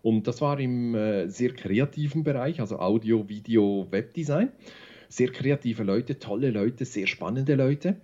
Und 0.00 0.26
das 0.26 0.40
war 0.40 0.58
im 0.58 0.94
äh, 0.94 1.28
sehr 1.28 1.52
kreativen 1.52 2.24
Bereich, 2.24 2.60
also 2.60 2.78
Audio, 2.78 3.28
Video, 3.28 3.86
Webdesign. 3.90 4.48
Sehr 5.10 5.28
kreative 5.28 5.82
Leute, 5.82 6.18
tolle 6.18 6.50
Leute, 6.50 6.86
sehr 6.86 7.06
spannende 7.06 7.56
Leute. 7.56 7.96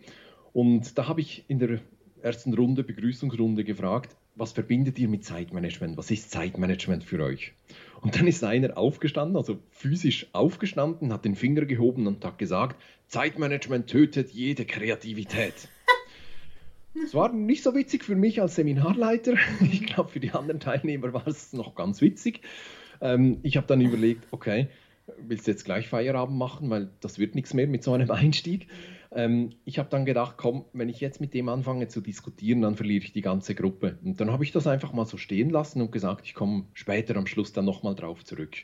Und 0.53 0.99
da 0.99 1.09
habe 1.09 1.23
ich 1.23 1.47
in 1.49 1.59
der 1.59 1.81
ersten 2.21 2.53
Runde, 2.53 2.85
Begrüßungsrunde 2.85 3.65
gefragt, 3.65 4.17
was 4.35 4.53
verbindet 4.53 4.99
ihr 4.99 5.09
mit 5.09 5.25
Zeitmanagement? 5.25 5.97
Was 5.97 6.11
ist 6.11 6.31
Zeitmanagement 6.31 7.05
für 7.05 7.23
euch? 7.23 7.53
Und 8.03 8.17
dann 8.17 8.27
ist 8.27 8.43
einer 8.43 8.77
aufgestanden, 8.77 9.37
also 9.37 9.61
physisch 9.71 10.27
aufgestanden, 10.33 11.13
hat 11.13 11.25
den 11.25 11.37
Finger 11.37 11.65
gehoben 11.65 12.09
und 12.09 12.25
hat 12.25 12.37
gesagt, 12.37 12.77
Zeitmanagement 13.07 13.87
tötet 13.87 14.31
jede 14.31 14.67
Kreativität. 14.67 15.55
Es 17.03 17.15
war 17.15 17.33
nicht 17.33 17.63
so 17.63 17.75
witzig 17.75 18.05
für 18.05 18.17
mich 18.17 18.43
als 18.43 18.57
Seminarleiter. 18.57 19.35
Ich 19.63 19.87
glaube, 19.87 20.11
für 20.11 20.21
die 20.21 20.33
anderen 20.33 20.61
Teilnehmer 20.61 21.15
war 21.15 21.27
es 21.27 21.55
noch 21.55 21.75
ganz 21.75 22.03
witzig. 22.03 22.43
Ähm, 23.01 23.39
ich 23.43 23.57
habe 23.57 23.67
dann 23.67 23.81
überlegt, 23.81 24.27
okay, 24.31 24.69
willst 25.17 25.47
du 25.47 25.53
jetzt 25.53 25.65
gleich 25.65 25.89
Feierabend 25.89 26.37
machen, 26.37 26.69
weil 26.69 26.91
das 27.01 27.19
wird 27.19 27.35
nichts 27.35 27.55
mehr 27.55 27.67
mit 27.67 27.83
so 27.83 27.95
einem 27.95 28.11
Einstieg. 28.11 28.67
Ähm, 29.15 29.51
ich 29.65 29.79
habe 29.79 29.89
dann 29.91 30.05
gedacht, 30.05 30.37
komm, 30.37 30.65
wenn 30.73 30.89
ich 30.89 31.01
jetzt 31.01 31.21
mit 31.21 31.35
dem 31.35 31.49
anfange 31.49 31.89
zu 31.89 32.01
diskutieren, 32.01 32.63
dann 32.63 32.77
verliere 32.77 33.05
ich 33.05 33.13
die 33.13 33.21
ganze 33.21 33.55
Gruppe. 33.55 33.99
Und 34.05 34.21
dann 34.21 34.31
habe 34.31 34.45
ich 34.45 34.53
das 34.53 34.67
einfach 34.67 34.93
mal 34.93 35.07
so 35.07 35.17
stehen 35.17 35.51
lassen 35.51 35.81
und 35.83 35.93
gesagt, 35.93 36.27
ich 36.27 36.35
komme 36.35 36.65
später 36.73 37.17
am 37.17 37.27
Schluss 37.27 37.53
dann 37.53 37.65
nochmal 37.65 37.95
drauf 37.95 38.25
zurück. 38.25 38.57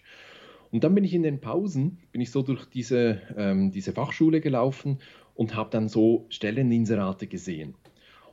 Und 0.71 0.85
dann 0.85 0.95
bin 0.95 1.05
ich 1.05 1.15
in 1.15 1.23
den 1.23 1.41
Pausen, 1.41 1.99
bin 2.13 2.21
ich 2.21 2.31
so 2.31 2.43
durch 2.43 2.67
diese, 2.67 3.23
ähm, 3.37 3.71
diese 3.71 3.93
Fachschule 3.93 4.41
gelaufen 4.41 4.99
und 5.35 5.55
habe 5.55 5.71
dann 5.71 5.89
so 5.89 6.27
Stelleninserate 6.29 7.27
gesehen. 7.27 7.75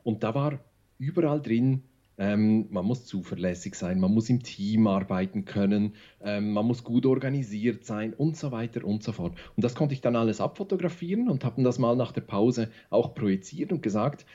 Und 0.02 0.22
da 0.22 0.34
war 0.34 0.58
überall 0.98 1.40
drin 1.40 1.82
ähm, 2.18 2.66
man 2.70 2.84
muss 2.84 3.04
zuverlässig 3.04 3.74
sein, 3.74 4.00
man 4.00 4.12
muss 4.12 4.30
im 4.30 4.42
Team 4.42 4.86
arbeiten 4.86 5.44
können, 5.44 5.94
ähm, 6.22 6.52
man 6.52 6.66
muss 6.66 6.84
gut 6.84 7.06
organisiert 7.06 7.84
sein 7.84 8.14
und 8.14 8.36
so 8.36 8.52
weiter 8.52 8.84
und 8.84 9.02
so 9.02 9.12
fort. 9.12 9.36
Und 9.56 9.64
das 9.64 9.74
konnte 9.74 9.94
ich 9.94 10.00
dann 10.00 10.16
alles 10.16 10.40
abfotografieren 10.40 11.28
und 11.28 11.44
habe 11.44 11.62
das 11.62 11.78
mal 11.78 11.96
nach 11.96 12.12
der 12.12 12.22
Pause 12.22 12.70
auch 12.90 13.14
projiziert 13.14 13.72
und 13.72 13.82
gesagt, 13.82 14.26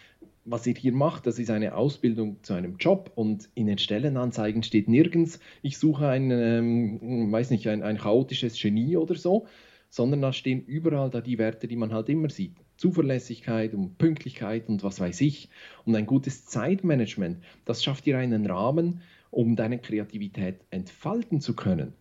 was 0.43 0.65
ihr 0.65 0.73
hier 0.73 0.93
macht, 0.93 1.27
das 1.27 1.37
ist 1.37 1.51
eine 1.51 1.75
Ausbildung 1.75 2.37
zu 2.43 2.53
einem 2.53 2.77
Job 2.77 3.11
und 3.15 3.49
in 3.53 3.67
den 3.67 3.77
Stellenanzeigen 3.77 4.63
steht 4.63 4.87
nirgends, 4.87 5.39
ich 5.61 5.77
suche 5.77 6.07
ein, 6.07 6.31
ähm, 6.31 7.31
weiß 7.31 7.51
nicht, 7.51 7.67
ein, 7.67 7.83
ein 7.83 7.97
chaotisches 7.97 8.59
Genie 8.59 8.97
oder 8.97 9.15
so, 9.15 9.45
sondern 9.89 10.21
da 10.21 10.33
stehen 10.33 10.63
überall 10.65 11.09
da 11.09 11.21
die 11.21 11.37
Werte, 11.37 11.67
die 11.67 11.75
man 11.75 11.93
halt 11.93 12.09
immer 12.09 12.29
sieht. 12.29 12.55
Zuverlässigkeit 12.81 13.75
und 13.75 13.99
Pünktlichkeit 13.99 14.67
und 14.67 14.83
was 14.83 14.99
weiß 14.99 15.21
ich. 15.21 15.49
Und 15.85 15.95
ein 15.95 16.07
gutes 16.07 16.47
Zeitmanagement, 16.47 17.37
das 17.63 17.83
schafft 17.83 18.07
dir 18.07 18.17
einen 18.17 18.47
Rahmen, 18.47 19.01
um 19.29 19.55
deine 19.55 19.77
Kreativität 19.77 20.61
entfalten 20.71 21.41
zu 21.41 21.55
können. 21.55 21.93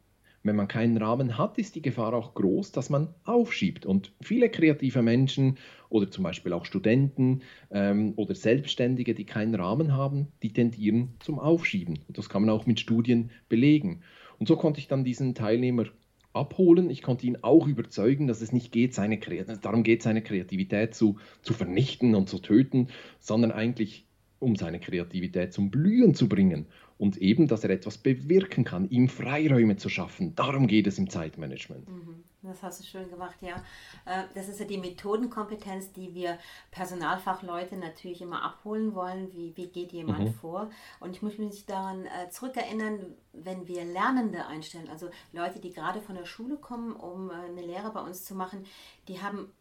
Wenn 0.43 0.57
man 0.57 0.69
keinen 0.69 0.97
Rahmen 0.97 1.37
hat, 1.37 1.59
ist 1.59 1.75
die 1.75 1.83
Gefahr 1.83 2.15
auch 2.15 2.33
groß, 2.33 2.73
dass 2.73 2.89
man 2.89 3.09
aufschiebt. 3.25 3.85
Und 3.85 4.13
viele 4.23 4.49
kreative 4.49 5.03
Menschen 5.03 5.59
oder 5.91 6.11
zum 6.11 6.25
Beispiel 6.25 6.55
auch 6.55 6.65
Studenten 6.65 7.43
ähm, 7.71 8.15
oder 8.17 8.35
Selbstständige, 8.35 9.15
die 9.15 9.27
keinen 9.27 9.55
Rahmen 9.55 9.93
haben, 9.93 10.29
die 10.43 10.55
tendieren 10.55 11.11
zum 11.19 11.39
Aufschieben. 11.39 11.99
Und 12.09 12.17
das 12.17 12.31
kann 12.31 12.41
man 12.41 12.51
auch 12.51 12.65
mit 12.65 12.81
Studien 12.81 13.33
belegen. 13.51 14.01
Und 14.39 14.49
so 14.49 14.57
konnte 14.57 14.81
ich 14.81 14.89
dann 14.89 15.05
diesen 15.05 15.35
Teilnehmer 15.35 15.85
abholen. 16.33 16.91
Ich 16.91 17.03
konnte 17.03 17.27
ihn 17.27 17.39
auch 17.43 17.67
überzeugen, 17.67 18.27
dass 18.27 18.41
es 18.41 18.53
nicht 18.53 18.73
geht, 18.73 18.95
seine 18.95 19.19
darum 19.19 19.83
geht, 19.83 20.03
seine 20.03 20.23
Kreativität 20.23 20.95
zu, 20.95 21.19
zu 21.43 21.55
vernichten 21.55 22.15
und 22.15 22.29
zu 22.29 22.39
töten, 22.39 22.89
sondern 23.19 23.53
eigentlich 23.53 24.07
um 24.39 24.57
seine 24.57 24.81
Kreativität 24.81 25.53
zum 25.53 25.71
Blühen 25.71 26.15
zu 26.15 26.29
bringen 26.29 26.67
und 27.01 27.17
eben, 27.17 27.49
dass 27.49 27.65
er 27.65 27.71
etwas 27.71 27.97
bewirken 27.97 28.63
kann, 28.63 28.89
ihm 28.91 29.09
Freiräume 29.09 29.77
zu 29.77 29.89
schaffen. 29.89 30.35
Darum 30.35 30.67
geht 30.67 30.87
es 30.87 30.99
im 30.99 31.09
Zeitmanagement. 31.09 31.89
Mhm. 31.89 32.25
Das 32.43 32.63
hast 32.63 32.81
du 32.81 32.85
schön 32.85 33.09
gemacht, 33.11 33.37
ja. 33.41 33.57
Äh, 34.05 34.25
das 34.35 34.49
ist 34.49 34.61
ja 34.61 34.67
die 34.67 34.77
Methodenkompetenz, 34.79 35.93
die 35.93 36.15
wir 36.15 36.39
Personalfachleute 36.71 37.77
natürlich 37.77 38.21
immer 38.21 38.43
abholen 38.43 38.95
wollen. 38.95 39.33
Wie, 39.33 39.57
wie 39.57 39.69
geht 39.69 39.93
jemand 39.93 40.21
mhm. 40.21 40.35
vor? 40.35 40.71
Und 41.01 41.17
ich 41.17 41.23
muss 41.23 41.39
mich 41.39 41.65
daran 41.65 42.05
äh, 42.05 42.29
zurückerinnern, 42.31 43.15
wenn 43.33 43.67
wir 43.67 43.85
Lernende 43.85 44.47
einstellen, 44.47 44.89
also 44.91 45.09
Leute, 45.33 45.59
die 45.59 45.73
gerade 45.73 46.03
von 46.03 46.17
der 46.17 46.27
Schule 46.27 46.57
kommen, 46.57 46.93
um 46.93 47.31
äh, 47.31 47.35
eine 47.35 47.63
Lehre 47.63 47.93
bei 47.93 48.01
uns 48.01 48.25
zu 48.25 48.35
machen, 48.35 48.65
die 49.09 49.23
haben 49.23 49.53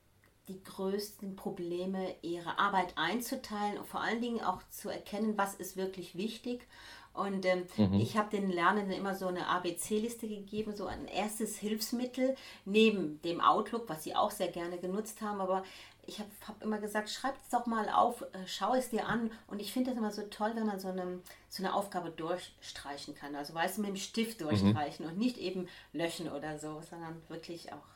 die 0.49 0.61
größten 0.63 1.35
Probleme, 1.35 2.15
ihre 2.21 2.57
Arbeit 2.57 2.97
einzuteilen 2.97 3.77
und 3.77 3.87
vor 3.87 4.01
allen 4.01 4.19
Dingen 4.19 4.41
auch 4.41 4.61
zu 4.69 4.89
erkennen, 4.89 5.37
was 5.37 5.53
ist 5.53 5.77
wirklich 5.77 6.15
wichtig 6.15 6.67
und 7.13 7.45
ähm, 7.45 7.65
mhm. 7.77 7.93
ich 7.95 8.17
habe 8.17 8.29
den 8.29 8.49
Lernenden 8.49 8.93
immer 8.93 9.15
so 9.15 9.27
eine 9.27 9.47
ABC-Liste 9.47 10.27
gegeben, 10.27 10.75
so 10.75 10.85
ein 10.85 11.05
erstes 11.05 11.57
Hilfsmittel 11.57 12.35
neben 12.65 13.21
dem 13.23 13.41
Outlook, 13.41 13.89
was 13.89 14.03
sie 14.03 14.15
auch 14.15 14.31
sehr 14.31 14.49
gerne 14.49 14.77
genutzt 14.77 15.21
haben. 15.21 15.41
Aber 15.41 15.63
ich 16.05 16.19
habe 16.19 16.29
hab 16.47 16.61
immer 16.63 16.79
gesagt, 16.79 17.09
schreib 17.09 17.35
es 17.35 17.49
doch 17.49 17.65
mal 17.65 17.89
auf, 17.89 18.21
äh, 18.21 18.45
schau 18.45 18.73
es 18.73 18.89
dir 18.89 19.07
an. 19.07 19.31
Und 19.47 19.59
ich 19.59 19.73
finde 19.73 19.91
das 19.91 19.97
immer 19.97 20.11
so 20.11 20.23
toll, 20.23 20.51
wenn 20.55 20.65
man 20.65 20.79
so 20.79 20.87
eine, 20.87 21.19
so 21.49 21.63
eine 21.63 21.73
Aufgabe 21.73 22.09
durchstreichen 22.09 23.15
kann. 23.15 23.35
Also 23.35 23.53
weißt 23.53 23.77
du, 23.77 23.81
mit 23.81 23.89
dem 23.89 23.95
Stift 23.97 24.39
mhm. 24.39 24.45
durchstreichen 24.45 25.05
mhm. 25.05 25.11
und 25.11 25.17
nicht 25.17 25.37
eben 25.37 25.67
löschen 25.93 26.31
oder 26.31 26.57
so, 26.57 26.81
sondern 26.89 27.21
wirklich 27.27 27.73
auch 27.73 27.87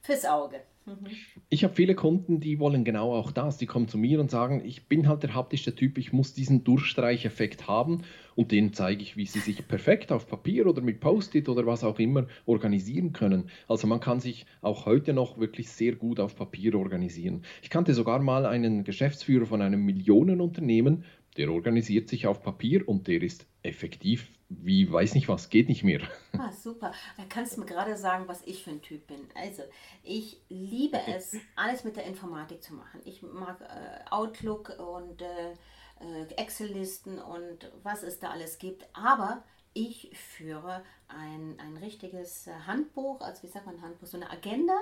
fürs 0.00 0.24
Auge. 0.24 0.60
Mhm. 0.86 1.08
Ich 1.48 1.64
habe 1.64 1.74
viele 1.74 1.94
Kunden, 1.94 2.40
die 2.40 2.58
wollen 2.60 2.84
genau 2.84 3.12
auch 3.12 3.32
das. 3.32 3.58
Die 3.58 3.66
kommen 3.66 3.88
zu 3.88 3.98
mir 3.98 4.20
und 4.20 4.30
sagen, 4.30 4.62
ich 4.64 4.86
bin 4.86 5.08
halt 5.08 5.24
der 5.24 5.34
haptische 5.34 5.74
Typ, 5.74 5.98
ich 5.98 6.12
muss 6.12 6.32
diesen 6.32 6.62
Durchstreicheffekt 6.64 7.66
haben 7.66 8.02
und 8.36 8.52
denen 8.52 8.72
zeige 8.72 9.02
ich, 9.02 9.16
wie 9.16 9.26
sie 9.26 9.40
sich 9.40 9.66
perfekt 9.66 10.12
auf 10.12 10.28
Papier 10.28 10.66
oder 10.66 10.82
mit 10.82 11.00
Post-it 11.00 11.48
oder 11.48 11.66
was 11.66 11.82
auch 11.82 11.98
immer 11.98 12.26
organisieren 12.46 13.12
können. 13.12 13.50
Also 13.66 13.86
man 13.86 14.00
kann 14.00 14.20
sich 14.20 14.46
auch 14.60 14.86
heute 14.86 15.12
noch 15.12 15.38
wirklich 15.38 15.70
sehr 15.70 15.96
gut 15.96 16.20
auf 16.20 16.36
Papier 16.36 16.76
organisieren. 16.76 17.42
Ich 17.62 17.70
kannte 17.70 17.92
sogar 17.92 18.20
mal 18.20 18.46
einen 18.46 18.84
Geschäftsführer 18.84 19.46
von 19.46 19.62
einem 19.62 19.84
Millionenunternehmen, 19.84 21.04
der 21.36 21.50
organisiert 21.50 22.08
sich 22.08 22.26
auf 22.26 22.42
Papier 22.42 22.88
und 22.88 23.08
der 23.08 23.22
ist 23.22 23.46
effektiv 23.62 24.30
wie 24.48 24.90
weiß 24.90 25.14
nicht 25.14 25.28
was, 25.28 25.48
geht 25.48 25.68
nicht 25.68 25.82
mehr. 25.82 26.00
Ah, 26.38 26.52
super. 26.52 26.92
Da 27.16 27.24
kannst 27.28 27.56
du 27.56 27.60
mir 27.60 27.66
gerade 27.66 27.96
sagen, 27.96 28.28
was 28.28 28.42
ich 28.46 28.62
für 28.62 28.70
ein 28.70 28.82
Typ 28.82 29.06
bin. 29.06 29.20
Also, 29.34 29.62
ich 30.02 30.40
liebe 30.48 31.00
es, 31.08 31.36
alles 31.56 31.84
mit 31.84 31.96
der 31.96 32.04
Informatik 32.04 32.62
zu 32.62 32.74
machen. 32.74 33.00
Ich 33.04 33.22
mag 33.22 33.60
äh, 33.60 34.10
Outlook 34.10 34.78
und 34.78 35.22
äh, 35.22 35.52
äh, 36.00 36.32
Excel-Listen 36.36 37.18
und 37.18 37.70
was 37.82 38.02
es 38.02 38.18
da 38.18 38.30
alles 38.30 38.58
gibt. 38.58 38.86
Aber 38.92 39.42
ich 39.72 40.10
führe 40.14 40.82
ein, 41.08 41.58
ein 41.58 41.76
richtiges 41.76 42.48
Handbuch, 42.66 43.20
also 43.20 43.42
wie 43.42 43.48
sagt 43.48 43.66
man 43.66 43.82
Handbuch, 43.82 44.06
so 44.06 44.16
eine 44.16 44.30
Agenda. 44.30 44.78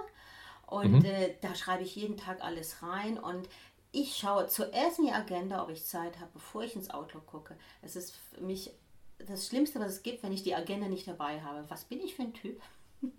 Und 0.66 1.00
mhm. 1.00 1.05
äh, 1.05 1.35
da 1.40 1.55
schreibe 1.55 1.83
ich 1.83 1.96
jeden 1.96 2.16
Tag 2.16 2.42
alles 2.42 2.83
rein 2.83 3.18
und 3.18 3.48
ich 3.92 4.16
schaue 4.16 4.48
zuerst 4.48 4.98
in 4.98 5.07
die 5.07 5.12
Agenda, 5.12 5.62
ob 5.62 5.70
ich 5.70 5.85
Zeit 5.85 6.18
habe, 6.18 6.31
bevor 6.35 6.64
ich 6.64 6.74
ins 6.74 6.90
Outlook 6.90 7.27
gucke. 7.27 7.57
Es 7.81 7.94
ist 7.94 8.16
für 8.16 8.40
mich 8.40 8.72
das 9.18 9.46
Schlimmste, 9.46 9.81
was 9.81 9.92
es 9.92 10.03
gibt, 10.03 10.22
wenn 10.22 10.33
ich 10.33 10.42
die 10.42 10.55
Agenda 10.55 10.88
nicht 10.88 11.07
dabei 11.07 11.40
habe. 11.40 11.64
Was 11.68 11.85
bin 11.85 12.00
ich 12.00 12.14
für 12.14 12.22
ein 12.22 12.35
Typ? 12.35 12.61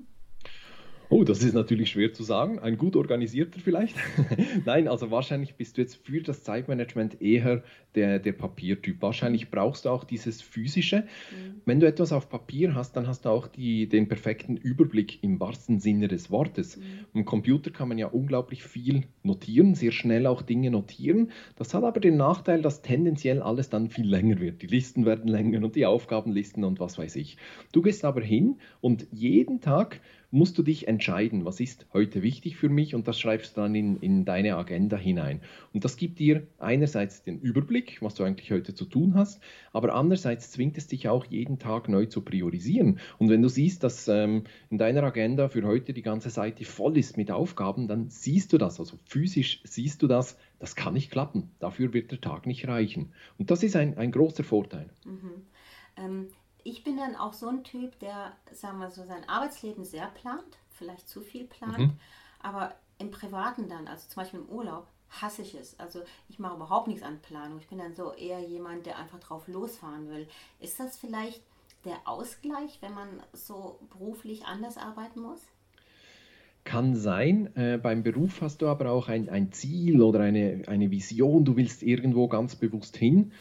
Oh, 1.09 1.23
das 1.23 1.43
ist 1.43 1.53
natürlich 1.53 1.91
schwer 1.91 2.13
zu 2.13 2.23
sagen. 2.23 2.59
Ein 2.59 2.77
gut 2.77 2.95
organisierter 2.95 3.59
vielleicht. 3.59 3.95
Nein, 4.65 4.87
also 4.87 5.11
wahrscheinlich 5.11 5.55
bist 5.55 5.77
du 5.77 5.81
jetzt 5.81 5.95
für 6.05 6.21
das 6.21 6.43
Zeitmanagement 6.43 7.21
eher 7.21 7.63
der, 7.93 8.19
der 8.19 8.33
Papiertyp. 8.33 9.01
Wahrscheinlich 9.01 9.49
brauchst 9.51 9.85
du 9.85 9.89
auch 9.89 10.03
dieses 10.03 10.41
physische. 10.41 11.01
Mhm. 11.01 11.61
Wenn 11.65 11.79
du 11.79 11.87
etwas 11.87 12.11
auf 12.11 12.29
Papier 12.29 12.75
hast, 12.75 12.95
dann 12.97 13.07
hast 13.07 13.25
du 13.25 13.29
auch 13.29 13.47
die, 13.47 13.87
den 13.87 14.07
perfekten 14.07 14.57
Überblick 14.57 15.23
im 15.23 15.39
wahrsten 15.39 15.79
Sinne 15.79 16.07
des 16.07 16.31
Wortes. 16.31 16.77
Mhm. 16.77 16.83
Im 17.13 17.25
Computer 17.25 17.71
kann 17.71 17.87
man 17.87 17.97
ja 17.97 18.07
unglaublich 18.07 18.63
viel 18.63 19.03
notieren, 19.23 19.75
sehr 19.75 19.91
schnell 19.91 20.25
auch 20.27 20.41
Dinge 20.41 20.71
notieren. 20.71 21.31
Das 21.55 21.73
hat 21.73 21.83
aber 21.83 21.99
den 21.99 22.17
Nachteil, 22.17 22.61
dass 22.61 22.81
tendenziell 22.81 23.41
alles 23.41 23.69
dann 23.69 23.89
viel 23.89 24.07
länger 24.07 24.39
wird. 24.39 24.61
Die 24.61 24.67
Listen 24.67 25.05
werden 25.05 25.27
länger 25.27 25.63
und 25.63 25.75
die 25.75 25.85
Aufgabenlisten 25.85 26.63
und 26.63 26.79
was 26.79 26.97
weiß 26.97 27.15
ich. 27.15 27.37
Du 27.71 27.81
gehst 27.81 28.05
aber 28.05 28.21
hin 28.21 28.57
und 28.81 29.07
jeden 29.11 29.61
Tag 29.61 30.01
musst 30.35 30.57
du 30.57 30.63
dich 30.63 30.89
entscheiden, 30.89 31.45
was 31.45 31.61
ist 31.61 31.85
heute 31.93 32.21
wichtig 32.21 32.57
für 32.57 32.67
mich 32.67 32.93
und 32.93 33.07
das 33.07 33.17
schreibst 33.17 33.55
du 33.55 33.61
dann 33.61 33.73
in, 33.73 33.95
in 34.01 34.25
deine 34.25 34.57
Agenda 34.57 34.97
hinein. 34.97 35.39
Und 35.71 35.85
das 35.85 35.95
gibt 35.95 36.19
dir 36.19 36.45
einerseits 36.59 37.23
den 37.23 37.39
Überblick, 37.39 38.01
was 38.01 38.15
du 38.15 38.25
eigentlich 38.25 38.51
heute 38.51 38.75
zu 38.75 38.83
tun 38.83 39.13
hast, 39.15 39.41
aber 39.71 39.95
andererseits 39.95 40.51
zwingt 40.51 40.77
es 40.77 40.87
dich 40.87 41.07
auch 41.07 41.23
jeden 41.23 41.57
Tag 41.57 41.87
neu 41.87 42.05
zu 42.07 42.19
priorisieren. 42.19 42.99
Und 43.17 43.29
wenn 43.29 43.41
du 43.41 43.47
siehst, 43.47 43.81
dass 43.85 44.09
ähm, 44.09 44.43
in 44.69 44.77
deiner 44.77 45.03
Agenda 45.03 45.47
für 45.47 45.63
heute 45.63 45.93
die 45.93 46.01
ganze 46.01 46.29
Seite 46.29 46.65
voll 46.65 46.97
ist 46.97 47.15
mit 47.15 47.31
Aufgaben, 47.31 47.87
dann 47.87 48.09
siehst 48.09 48.51
du 48.51 48.57
das, 48.57 48.77
also 48.81 48.99
physisch 49.05 49.61
siehst 49.63 50.03
du 50.03 50.07
das, 50.07 50.37
das 50.59 50.75
kann 50.75 50.95
nicht 50.95 51.11
klappen. 51.11 51.51
Dafür 51.59 51.93
wird 51.93 52.11
der 52.11 52.19
Tag 52.19 52.45
nicht 52.45 52.67
reichen. 52.67 53.13
Und 53.37 53.51
das 53.51 53.63
ist 53.63 53.77
ein, 53.77 53.97
ein 53.97 54.11
großer 54.11 54.43
Vorteil. 54.43 54.89
Mhm. 55.05 55.45
Ähm, 55.95 56.27
ich 56.65 56.83
bin 56.83 56.97
dann 56.97 57.15
auch 57.15 57.33
so 57.33 57.47
ein 57.47 57.63
Typ, 57.63 57.97
der, 57.99 58.33
sagen 58.51 58.79
wir 58.79 58.89
so, 58.89 59.05
sein 59.05 59.29
Arbeitsleben 59.29 59.85
sehr 59.85 60.07
plant, 60.07 60.57
vielleicht 60.71 61.07
zu 61.07 61.21
viel 61.21 61.45
plant, 61.45 61.77
mhm. 61.77 61.93
aber 62.41 62.73
im 62.97 63.11
Privaten 63.11 63.69
dann, 63.69 63.87
also 63.87 64.09
zum 64.09 64.23
Beispiel 64.23 64.39
im 64.39 64.49
Urlaub, 64.49 64.87
hasse 65.09 65.43
ich 65.43 65.53
es. 65.53 65.79
Also 65.79 66.01
ich 66.27 66.39
mache 66.39 66.55
überhaupt 66.55 66.87
nichts 66.87 67.03
an 67.03 67.19
Planung. 67.19 67.59
Ich 67.59 67.67
bin 67.67 67.77
dann 67.77 67.93
so 67.93 68.13
eher 68.13 68.39
jemand, 68.39 68.87
der 68.87 68.97
einfach 68.97 69.19
drauf 69.19 69.47
losfahren 69.47 70.09
will. 70.09 70.27
Ist 70.59 70.79
das 70.79 70.97
vielleicht 70.97 71.41
der 71.85 71.97
Ausgleich, 72.05 72.79
wenn 72.81 72.95
man 72.95 73.07
so 73.31 73.79
beruflich 73.91 74.45
anders 74.45 74.77
arbeiten 74.77 75.21
muss? 75.21 75.41
Kann 76.63 76.95
sein. 76.95 77.55
Äh, 77.55 77.77
beim 77.77 78.01
Beruf 78.01 78.41
hast 78.41 78.63
du 78.63 78.67
aber 78.67 78.89
auch 78.89 79.07
ein, 79.07 79.29
ein 79.29 79.51
Ziel 79.51 80.01
oder 80.01 80.21
eine, 80.21 80.63
eine 80.65 80.89
Vision. 80.89 81.45
Du 81.45 81.55
willst 81.55 81.83
irgendwo 81.83 82.27
ganz 82.27 82.55
bewusst 82.55 82.97
hin. 82.97 83.31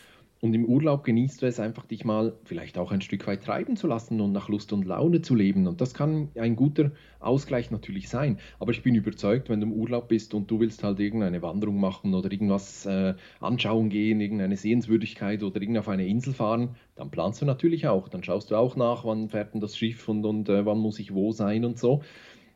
Und 0.44 0.52
im 0.52 0.66
Urlaub 0.66 1.04
genießt 1.04 1.40
du 1.40 1.46
es 1.46 1.58
einfach, 1.58 1.86
dich 1.86 2.04
mal 2.04 2.34
vielleicht 2.44 2.76
auch 2.76 2.92
ein 2.92 3.00
Stück 3.00 3.26
weit 3.26 3.44
treiben 3.44 3.76
zu 3.76 3.86
lassen 3.86 4.20
und 4.20 4.32
nach 4.32 4.50
Lust 4.50 4.74
und 4.74 4.84
Laune 4.84 5.22
zu 5.22 5.34
leben. 5.34 5.66
Und 5.66 5.80
das 5.80 5.94
kann 5.94 6.28
ein 6.38 6.54
guter 6.54 6.92
Ausgleich 7.18 7.70
natürlich 7.70 8.10
sein. 8.10 8.38
Aber 8.58 8.72
ich 8.72 8.82
bin 8.82 8.94
überzeugt, 8.94 9.48
wenn 9.48 9.62
du 9.62 9.68
im 9.68 9.72
Urlaub 9.72 10.08
bist 10.08 10.34
und 10.34 10.50
du 10.50 10.60
willst 10.60 10.84
halt 10.84 11.00
irgendeine 11.00 11.40
Wanderung 11.40 11.80
machen 11.80 12.12
oder 12.12 12.30
irgendwas 12.30 12.84
äh, 12.84 13.14
anschauen 13.40 13.88
gehen, 13.88 14.20
irgendeine 14.20 14.58
Sehenswürdigkeit 14.58 15.42
oder 15.42 15.62
irgend 15.62 15.78
auf 15.78 15.88
eine 15.88 16.06
Insel 16.06 16.34
fahren, 16.34 16.76
dann 16.94 17.10
planst 17.10 17.40
du 17.40 17.46
natürlich 17.46 17.88
auch. 17.88 18.10
Dann 18.10 18.22
schaust 18.22 18.50
du 18.50 18.56
auch 18.56 18.76
nach, 18.76 19.06
wann 19.06 19.30
fährt 19.30 19.54
denn 19.54 19.62
das 19.62 19.78
Schiff 19.78 20.06
und, 20.10 20.26
und 20.26 20.50
äh, 20.50 20.66
wann 20.66 20.78
muss 20.78 20.98
ich 20.98 21.14
wo 21.14 21.32
sein 21.32 21.64
und 21.64 21.78
so. 21.78 22.02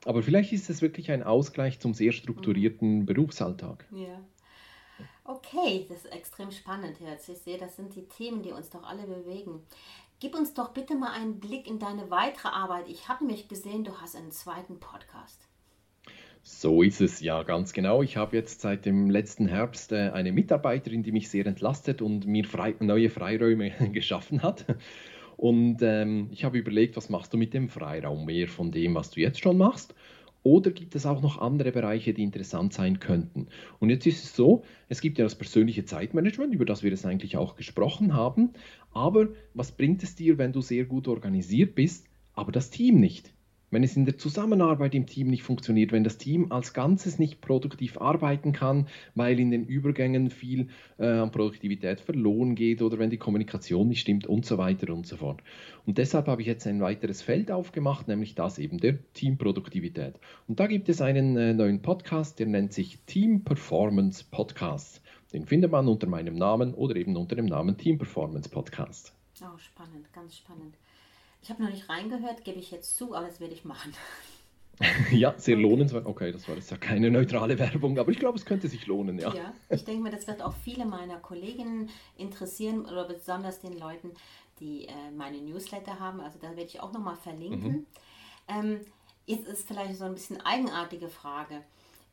Aber 0.05 0.23
vielleicht 0.23 0.53
ist 0.53 0.69
es 0.69 0.83
wirklich 0.83 1.11
ein 1.11 1.23
Ausgleich 1.23 1.81
zum 1.81 1.95
sehr 1.95 2.13
strukturierten 2.13 3.07
Berufsalltag. 3.07 3.87
Ja. 3.93 4.21
Okay, 5.29 5.85
das 5.91 6.07
ist 6.07 6.13
extrem 6.15 6.51
spannend 6.51 6.97
jetzt. 7.01 7.29
Ich 7.29 7.37
sehe, 7.37 7.59
das 7.59 7.77
sind 7.77 7.95
die 7.95 8.09
Themen, 8.09 8.43
die 8.43 8.51
uns 8.51 8.71
doch 8.71 8.83
alle 8.83 9.03
bewegen. 9.03 9.61
Gib 10.21 10.35
uns 10.35 10.55
doch 10.55 10.71
bitte 10.71 10.95
mal 10.95 11.13
einen 11.13 11.39
Blick 11.39 11.69
in 11.69 11.79
deine 11.79 12.11
weitere 12.11 12.49
Arbeit. 12.49 12.89
Ich 12.89 13.11
habe 13.11 13.27
nämlich 13.27 13.47
gesehen, 13.47 13.85
du 13.85 13.93
hast 14.01 14.17
einen 14.17 14.31
zweiten 14.31 14.81
Podcast. 14.81 15.47
So 16.43 16.83
ist 16.83 17.03
es, 17.03 17.21
ja, 17.21 17.43
ganz 17.43 17.75
genau. 17.75 18.03
Ich 18.03 18.17
habe 18.17 18.39
jetzt 18.39 18.63
seit 18.63 18.87
dem 18.87 19.11
letzten 19.11 19.49
Herbst 19.49 19.93
äh, 19.93 20.13
eine 20.15 20.33
Mitarbeiterin, 20.33 21.03
die 21.03 21.13
mich 21.13 21.29
sehr 21.29 21.45
entlastet 21.45 22.01
und 22.01 22.27
mir 22.27 22.47
frei, 22.47 22.75
neue 22.81 23.11
Freiräume 23.11 23.71
geschaffen 23.93 24.43
hat. 24.43 24.65
Und 25.37 25.83
ähm, 25.83 26.31
ich 26.33 26.45
habe 26.45 26.57
überlegt, 26.57 26.97
was 26.97 27.11
machst 27.11 27.35
du 27.35 27.37
mit 27.37 27.53
dem 27.53 27.69
Freiraum? 27.69 28.25
Mehr 28.25 28.49
von 28.49 28.73
dem, 28.73 28.95
was 28.95 29.11
du 29.11 29.21
jetzt 29.21 29.41
schon 29.41 29.59
machst 29.59 29.95
oder 30.43 30.71
gibt 30.71 30.95
es 30.95 31.07
auch 31.07 31.21
noch 31.21 31.39
andere 31.39 31.73
Bereiche, 31.73 32.15
die 32.15 32.23
interessant 32.23 32.73
sein 32.73 33.01
könnten? 33.01 33.49
Und 33.81 33.91
jetzt 33.91 34.07
ist 34.07 34.25
es 34.25 34.37
so, 34.37 34.65
es 34.89 35.01
gibt 35.01 35.19
ja 35.19 35.25
das 35.25 35.35
persönliche 35.35 35.85
Zeitmanagement, 35.85 36.55
über 36.55 36.65
das 36.65 36.83
wir 36.83 36.93
es 36.93 37.05
eigentlich 37.05 37.37
auch 37.37 37.57
gesprochen 37.57 38.15
haben. 38.15 38.53
Aber 38.93 39.29
was 39.55 39.73
bringt 39.73 40.03
es 40.03 40.15
dir, 40.15 40.39
wenn 40.39 40.53
du 40.53 40.61
sehr 40.61 40.85
gut 40.85 41.09
organisiert 41.09 41.75
bist, 41.75 42.07
aber 42.35 42.53
das 42.53 42.71
Team 42.71 43.01
nicht? 43.01 43.33
Wenn 43.71 43.83
es 43.83 43.97
in 43.97 44.05
der 44.05 44.17
Zusammenarbeit 44.17 44.95
im 44.95 45.07
Team 45.07 45.29
nicht 45.29 45.43
funktioniert, 45.43 45.93
wenn 45.93 46.05
das 46.05 46.19
Team 46.19 46.51
als 46.51 46.73
Ganzes 46.73 47.19
nicht 47.19 47.41
produktiv 47.41 48.01
arbeiten 48.01 48.53
kann, 48.53 48.89
weil 49.15 49.39
in 49.39 49.51
den 49.51 49.65
Übergängen 49.67 50.31
viel 50.31 50.69
äh, 50.99 51.07
an 51.07 51.31
Produktivität 51.31 52.01
verloren 52.01 52.55
geht 52.55 52.83
oder 52.83 52.99
wenn 52.99 53.11
die 53.11 53.19
Kommunikation 53.19 53.89
nicht 53.89 54.01
stimmt 54.01 54.27
und 54.27 54.47
so 54.47 54.59
weiter 54.59 54.93
und 54.93 55.07
so 55.07 55.17
fort. 55.17 55.43
Und 55.87 55.99
deshalb 55.99 56.27
habe 56.27 56.43
ich 56.43 56.49
jetzt 56.49 56.67
ein 56.67 56.81
weiteres 56.81 57.23
Feld 57.23 57.51
aufgemacht, 57.51 58.09
nämlich 58.09 58.35
das 58.35 58.59
eben 58.59 58.79
der 58.79 58.99
Teamproduktivität. 59.13 60.15
Und 60.47 60.61
da 60.61 60.67
gibt 60.67 60.89
es 60.89 61.01
einen 61.01 61.37
äh, 61.37 61.55
neuen 61.55 61.83
Podcast, 61.83 62.39
der 62.39 62.47
nennt 62.47 62.73
sich 62.73 62.99
Team 63.07 63.45
Performance 63.45 64.25
Podcast. 64.31 65.03
Den 65.33 65.45
findet 65.45 65.71
man 65.71 65.89
unter 65.89 66.07
meinem 66.07 66.37
Namen 66.37 66.73
oder 66.73 66.97
eben 66.97 67.17
unter 67.17 67.37
dem 67.37 67.47
Namen 67.47 67.77
Team 67.77 67.99
Performance 67.99 68.49
Podcast. 68.49 69.15
Oh, 69.43 69.59
spannend, 69.59 70.13
ganz 70.13 70.37
spannend. 70.37 70.75
Ich 71.43 71.51
habe 71.51 71.63
noch 71.63 71.71
nicht 71.71 71.89
reingehört, 71.89 72.45
gebe 72.45 72.59
ich 72.59 72.71
jetzt 72.71 72.97
zu, 72.97 73.15
aber 73.15 73.27
das 73.27 73.41
werde 73.41 73.55
ich 73.55 73.65
machen. 73.65 73.95
ja, 75.11 75.35
sehr 75.39 75.57
okay. 75.57 75.63
lohnenswert. 75.63 76.07
Okay, 76.07 76.33
das 76.33 76.49
war 76.49 76.55
jetzt 76.55 76.71
ja 76.71 76.77
keine 76.77 77.11
neutrale 77.11 77.59
Werbung, 77.59 77.99
aber 77.99 78.11
ich 78.11 78.19
glaube, 78.19 78.39
es 78.39 78.45
könnte 78.45 78.69
sich 78.69 78.87
lohnen, 78.87 79.19
ja. 79.19 79.35
Ja, 79.35 79.53
ich 79.71 79.85
denke 79.85 80.03
mal, 80.03 80.13
das 80.13 80.27
wird 80.27 80.43
auch 80.43 80.55
viele 80.63 80.85
meiner 80.85 81.19
Kolleginnen 81.19 81.91
interessieren 82.17 82.83
oder 82.83 83.05
besonders 83.07 83.61
den 83.61 83.79
Leuten, 83.79 84.13
die 84.61 84.87
äh, 84.87 85.11
meine 85.17 85.39
Newsletter 85.39 85.99
haben. 85.99 86.21
Also 86.21 86.39
da 86.39 86.51
werde 86.51 86.65
ich 86.65 86.81
auch 86.81 86.93
nochmal 86.93 87.17
verlinken. 87.17 87.73
Mhm. 87.73 87.87
Ähm, 88.49 88.81
jetzt 89.27 89.47
ist 89.47 89.67
vielleicht 89.67 89.97
so 89.97 90.05
ein 90.05 90.15
bisschen 90.15 90.41
eigenartige 90.41 91.09
Frage. 91.09 91.63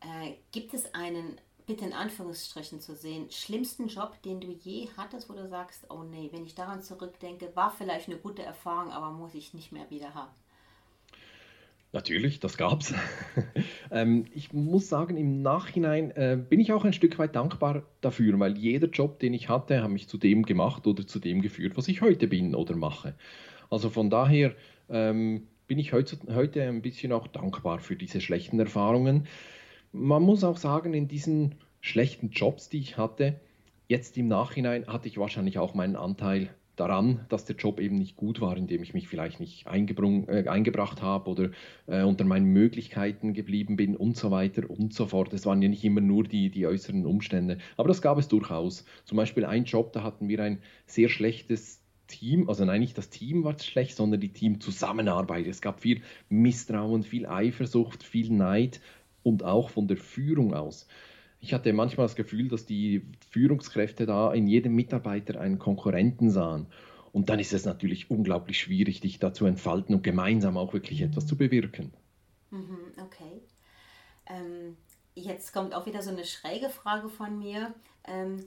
Äh, 0.01 0.33
gibt 0.51 0.73
es 0.73 0.93
einen 0.93 1.39
bitte 1.65 1.85
in 1.85 1.93
Anführungsstrichen 1.93 2.79
zu 2.79 2.95
sehen, 2.95 3.29
schlimmsten 3.31 3.87
Job, 3.87 4.21
den 4.23 4.39
du 4.39 4.51
je 4.51 4.87
hattest, 4.97 5.29
wo 5.29 5.33
du 5.33 5.47
sagst, 5.47 5.85
oh 5.89 6.03
nee, 6.03 6.29
wenn 6.31 6.45
ich 6.45 6.55
daran 6.55 6.81
zurückdenke, 6.81 7.51
war 7.55 7.71
vielleicht 7.71 8.07
eine 8.07 8.17
gute 8.17 8.43
Erfahrung, 8.43 8.91
aber 8.91 9.11
muss 9.11 9.33
ich 9.33 9.53
nicht 9.53 9.71
mehr 9.71 9.89
wieder 9.89 10.13
haben? 10.13 10.31
Natürlich, 11.91 12.41
das 12.41 12.57
gab's. 12.57 12.93
ähm, 13.91 14.25
ich 14.33 14.51
muss 14.51 14.89
sagen, 14.89 15.15
im 15.15 15.41
Nachhinein 15.41 16.11
äh, 16.11 16.37
bin 16.37 16.59
ich 16.59 16.73
auch 16.73 16.83
ein 16.83 16.91
Stück 16.91 17.17
weit 17.19 17.37
dankbar 17.37 17.83
dafür, 18.01 18.37
weil 18.37 18.57
jeder 18.57 18.89
Job, 18.89 19.19
den 19.19 19.33
ich 19.33 19.47
hatte, 19.47 19.81
hat 19.81 19.89
mich 19.89 20.09
zu 20.09 20.17
dem 20.17 20.43
gemacht 20.43 20.87
oder 20.87 21.07
zu 21.07 21.19
dem 21.19 21.41
geführt, 21.41 21.77
was 21.77 21.87
ich 21.87 22.01
heute 22.01 22.27
bin 22.27 22.53
oder 22.53 22.75
mache. 22.75 23.15
Also 23.69 23.89
von 23.89 24.09
daher 24.09 24.53
ähm, 24.89 25.47
bin 25.67 25.79
ich 25.79 25.93
heute, 25.93 26.17
heute 26.35 26.63
ein 26.63 26.81
bisschen 26.81 27.13
auch 27.13 27.27
dankbar 27.27 27.79
für 27.79 27.95
diese 27.95 28.19
schlechten 28.19 28.59
Erfahrungen 28.59 29.27
man 29.95 30.21
muss 30.21 30.43
auch 30.43 30.57
sagen, 30.57 30.93
in 30.93 31.07
diesen 31.07 31.55
schlechten 31.81 32.29
Jobs, 32.29 32.69
die 32.69 32.79
ich 32.79 32.97
hatte, 32.97 33.39
jetzt 33.87 34.17
im 34.17 34.27
Nachhinein 34.27 34.87
hatte 34.87 35.07
ich 35.07 35.17
wahrscheinlich 35.17 35.57
auch 35.57 35.73
meinen 35.73 35.95
Anteil 35.95 36.49
daran, 36.75 37.25
dass 37.29 37.45
der 37.45 37.55
Job 37.55 37.79
eben 37.79 37.97
nicht 37.97 38.17
gut 38.17 38.41
war, 38.41 38.57
indem 38.57 38.83
ich 38.83 38.93
mich 38.93 39.07
vielleicht 39.07 39.39
nicht 39.39 39.65
äh, 39.65 40.47
eingebracht 40.47 41.01
habe 41.01 41.29
oder 41.29 41.51
äh, 41.87 42.03
unter 42.03 42.25
meinen 42.25 42.47
Möglichkeiten 42.47 43.33
geblieben 43.33 43.77
bin 43.77 43.95
und 43.95 44.17
so 44.17 44.29
weiter 44.29 44.69
und 44.69 44.93
so 44.93 45.05
fort. 45.05 45.31
Es 45.31 45.45
waren 45.45 45.61
ja 45.61 45.69
nicht 45.69 45.85
immer 45.85 46.01
nur 46.01 46.25
die, 46.25 46.49
die 46.49 46.67
äußeren 46.67 47.05
Umstände, 47.05 47.59
aber 47.77 47.87
das 47.87 48.01
gab 48.01 48.17
es 48.17 48.27
durchaus. 48.27 48.83
Zum 49.05 49.15
Beispiel 49.15 49.45
ein 49.45 49.63
Job, 49.63 49.93
da 49.93 50.03
hatten 50.03 50.27
wir 50.27 50.41
ein 50.41 50.59
sehr 50.85 51.07
schlechtes 51.07 51.81
Team, 52.07 52.49
also 52.49 52.65
nein, 52.65 52.81
nicht 52.81 52.97
das 52.97 53.09
Team 53.09 53.45
war 53.45 53.57
schlecht, 53.57 53.95
sondern 53.95 54.19
die 54.19 54.33
Teamzusammenarbeit. 54.33 55.47
Es 55.47 55.61
gab 55.61 55.79
viel 55.79 56.01
Misstrauen, 56.27 57.03
viel 57.03 57.25
Eifersucht, 57.25 58.03
viel 58.03 58.31
Neid 58.31 58.81
und 59.25 59.43
auch 59.43 59.69
von 59.69 59.87
der 59.87 59.97
Führung 59.97 60.53
aus. 60.53 60.87
Ich 61.39 61.53
hatte 61.53 61.73
manchmal 61.73 62.05
das 62.05 62.15
Gefühl, 62.15 62.47
dass 62.47 62.65
die 62.65 63.05
Führungskräfte 63.29 64.05
da 64.05 64.31
in 64.33 64.47
jedem 64.47 64.75
Mitarbeiter 64.75 65.39
einen 65.41 65.59
Konkurrenten 65.59 66.29
sahen. 66.29 66.67
Und 67.11 67.29
dann 67.29 67.39
ist 67.39 67.53
es 67.53 67.65
natürlich 67.65 68.11
unglaublich 68.11 68.59
schwierig, 68.59 69.01
dich 69.01 69.19
da 69.19 69.33
zu 69.33 69.45
entfalten 69.45 69.95
und 69.95 70.03
gemeinsam 70.03 70.57
auch 70.57 70.73
wirklich 70.73 71.01
etwas 71.01 71.25
zu 71.25 71.37
bewirken. 71.37 71.91
Mhm, 72.51 72.93
okay. 73.03 73.41
Ähm, 74.27 74.77
jetzt 75.15 75.53
kommt 75.53 75.73
auch 75.73 75.85
wieder 75.85 76.01
so 76.01 76.11
eine 76.11 76.25
schräge 76.25 76.69
Frage 76.69 77.09
von 77.09 77.39
mir. 77.39 77.73
Ähm, 78.05 78.45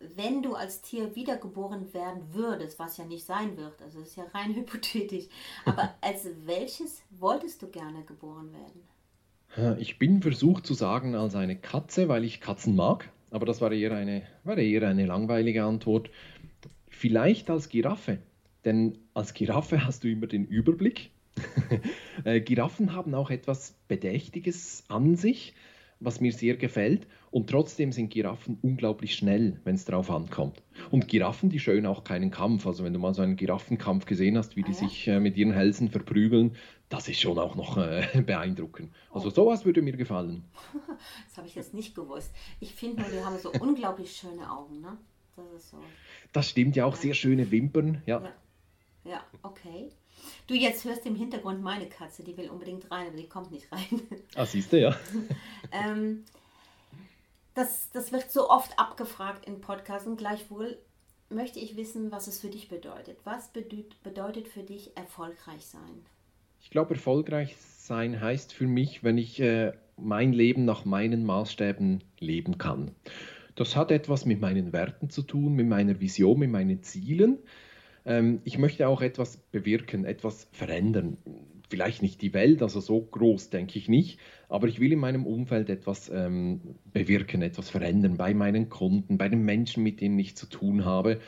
wenn 0.00 0.42
du 0.42 0.54
als 0.54 0.80
Tier 0.80 1.14
wiedergeboren 1.14 1.92
werden 1.92 2.22
würdest, 2.32 2.78
was 2.78 2.96
ja 2.96 3.04
nicht 3.04 3.24
sein 3.24 3.56
wird, 3.56 3.80
also 3.82 4.00
das 4.00 4.08
ist 4.08 4.16
ja 4.16 4.24
rein 4.34 4.54
hypothetisch, 4.56 5.26
aber 5.64 5.94
als 6.00 6.26
welches 6.44 7.02
wolltest 7.10 7.62
du 7.62 7.68
gerne 7.68 8.02
geboren 8.04 8.52
werden? 8.52 8.97
Ich 9.78 9.98
bin 9.98 10.22
versucht 10.22 10.66
zu 10.66 10.74
sagen 10.74 11.16
als 11.16 11.34
eine 11.34 11.56
Katze, 11.56 12.08
weil 12.08 12.24
ich 12.24 12.40
Katzen 12.40 12.76
mag, 12.76 13.10
aber 13.30 13.44
das 13.44 13.60
war 13.60 13.72
eher 13.72 13.92
eine, 13.92 14.22
war 14.44 14.56
eher 14.56 14.86
eine 14.86 15.04
langweilige 15.04 15.64
Antwort. 15.64 16.10
Vielleicht 16.88 17.50
als 17.50 17.68
Giraffe, 17.68 18.18
denn 18.64 18.98
als 19.14 19.34
Giraffe 19.34 19.84
hast 19.84 20.04
du 20.04 20.08
immer 20.08 20.26
den 20.26 20.44
Überblick. 20.44 21.10
Äh, 22.24 22.40
Giraffen 22.40 22.94
haben 22.94 23.14
auch 23.14 23.30
etwas 23.30 23.76
Bedächtiges 23.86 24.82
an 24.88 25.14
sich, 25.14 25.54
was 26.00 26.20
mir 26.20 26.32
sehr 26.32 26.56
gefällt. 26.56 27.06
Und 27.30 27.50
trotzdem 27.50 27.92
sind 27.92 28.10
Giraffen 28.10 28.58
unglaublich 28.62 29.14
schnell, 29.14 29.60
wenn 29.64 29.74
es 29.74 29.84
darauf 29.84 30.10
ankommt. 30.10 30.62
Und 30.90 31.08
Giraffen, 31.08 31.50
die 31.50 31.58
scheuen 31.58 31.86
auch 31.86 32.04
keinen 32.04 32.30
Kampf. 32.30 32.66
Also 32.66 32.84
wenn 32.84 32.92
du 32.92 32.98
mal 32.98 33.14
so 33.14 33.22
einen 33.22 33.36
Giraffenkampf 33.36 34.06
gesehen 34.06 34.38
hast, 34.38 34.56
wie 34.56 34.62
die 34.62 34.72
ah, 34.72 34.80
ja? 34.82 34.88
sich 34.88 35.08
äh, 35.08 35.20
mit 35.20 35.36
ihren 35.36 35.52
Hälsen 35.52 35.90
verprügeln, 35.90 36.56
das 36.88 37.08
ist 37.08 37.20
schon 37.20 37.38
auch 37.38 37.54
noch 37.54 37.76
äh, 37.76 38.22
beeindruckend. 38.26 38.92
Also 39.10 39.28
oh. 39.28 39.30
sowas 39.30 39.64
würde 39.64 39.82
mir 39.82 39.96
gefallen. 39.96 40.44
Das 41.28 41.36
habe 41.36 41.46
ich 41.46 41.54
jetzt 41.54 41.74
nicht 41.74 41.94
gewusst. 41.94 42.32
Ich 42.58 42.74
finde 42.74 43.02
nur, 43.02 43.10
die 43.10 43.24
haben 43.24 43.38
so 43.38 43.52
unglaublich 43.52 44.10
schöne 44.10 44.50
Augen. 44.50 44.80
Ne? 44.80 44.96
Das, 45.36 45.70
so. 45.70 45.76
das 46.32 46.48
stimmt 46.48 46.74
ja 46.74 46.84
auch, 46.84 46.96
sehr 46.96 47.14
schöne 47.14 47.52
Wimpern. 47.52 48.02
Ja, 48.06 48.20
ja. 48.20 48.32
ja 49.04 49.24
okay. 49.42 49.90
Du 50.48 50.54
jetzt 50.54 50.84
hörst 50.84 51.06
im 51.06 51.14
Hintergrund 51.14 51.62
meine 51.62 51.88
Katze, 51.88 52.24
die 52.24 52.36
will 52.36 52.48
unbedingt 52.48 52.90
rein, 52.90 53.06
aber 53.06 53.16
die 53.16 53.28
kommt 53.28 53.52
nicht 53.52 53.70
rein. 53.70 54.02
Ah, 54.34 54.46
siehst 54.46 54.72
du, 54.72 54.80
ja. 54.80 54.96
ähm, 55.72 56.24
das, 57.58 57.90
das 57.90 58.12
wird 58.12 58.30
so 58.30 58.48
oft 58.48 58.78
abgefragt 58.78 59.44
in 59.46 59.60
Podcasts 59.60 60.06
und 60.06 60.16
gleichwohl 60.16 60.78
möchte 61.28 61.58
ich 61.58 61.76
wissen, 61.76 62.12
was 62.12 62.28
es 62.28 62.40
für 62.40 62.48
dich 62.48 62.68
bedeutet. 62.68 63.18
Was 63.24 63.50
bedeutet 64.02 64.46
für 64.46 64.62
dich 64.62 64.96
erfolgreich 64.96 65.66
sein? 65.66 66.06
Ich 66.60 66.70
glaube, 66.70 66.94
erfolgreich 66.94 67.56
sein 67.56 68.20
heißt 68.20 68.52
für 68.52 68.66
mich, 68.66 69.02
wenn 69.02 69.18
ich 69.18 69.40
äh, 69.40 69.72
mein 69.96 70.32
Leben 70.32 70.64
nach 70.64 70.84
meinen 70.84 71.26
Maßstäben 71.26 72.04
leben 72.20 72.58
kann. 72.58 72.92
Das 73.56 73.74
hat 73.74 73.90
etwas 73.90 74.24
mit 74.24 74.40
meinen 74.40 74.72
Werten 74.72 75.10
zu 75.10 75.22
tun, 75.22 75.54
mit 75.54 75.66
meiner 75.66 75.98
Vision, 75.98 76.38
mit 76.38 76.50
meinen 76.50 76.82
Zielen. 76.84 77.38
Ähm, 78.04 78.40
ich 78.44 78.56
möchte 78.56 78.86
auch 78.86 79.02
etwas 79.02 79.36
bewirken, 79.36 80.04
etwas 80.04 80.48
verändern. 80.52 81.18
Vielleicht 81.70 82.00
nicht 82.02 82.22
die 82.22 82.32
Welt, 82.32 82.62
also 82.62 82.80
so 82.80 83.00
groß 83.00 83.50
denke 83.50 83.78
ich 83.78 83.88
nicht, 83.88 84.18
aber 84.48 84.68
ich 84.68 84.80
will 84.80 84.92
in 84.92 84.98
meinem 84.98 85.26
Umfeld 85.26 85.68
etwas 85.68 86.10
ähm, 86.12 86.60
bewirken, 86.92 87.42
etwas 87.42 87.68
verändern 87.68 88.16
bei 88.16 88.32
meinen 88.32 88.70
Kunden, 88.70 89.18
bei 89.18 89.28
den 89.28 89.44
Menschen, 89.44 89.82
mit 89.82 90.00
denen 90.00 90.18
ich 90.18 90.34
zu 90.34 90.46
tun 90.46 90.86
habe. 90.86 91.20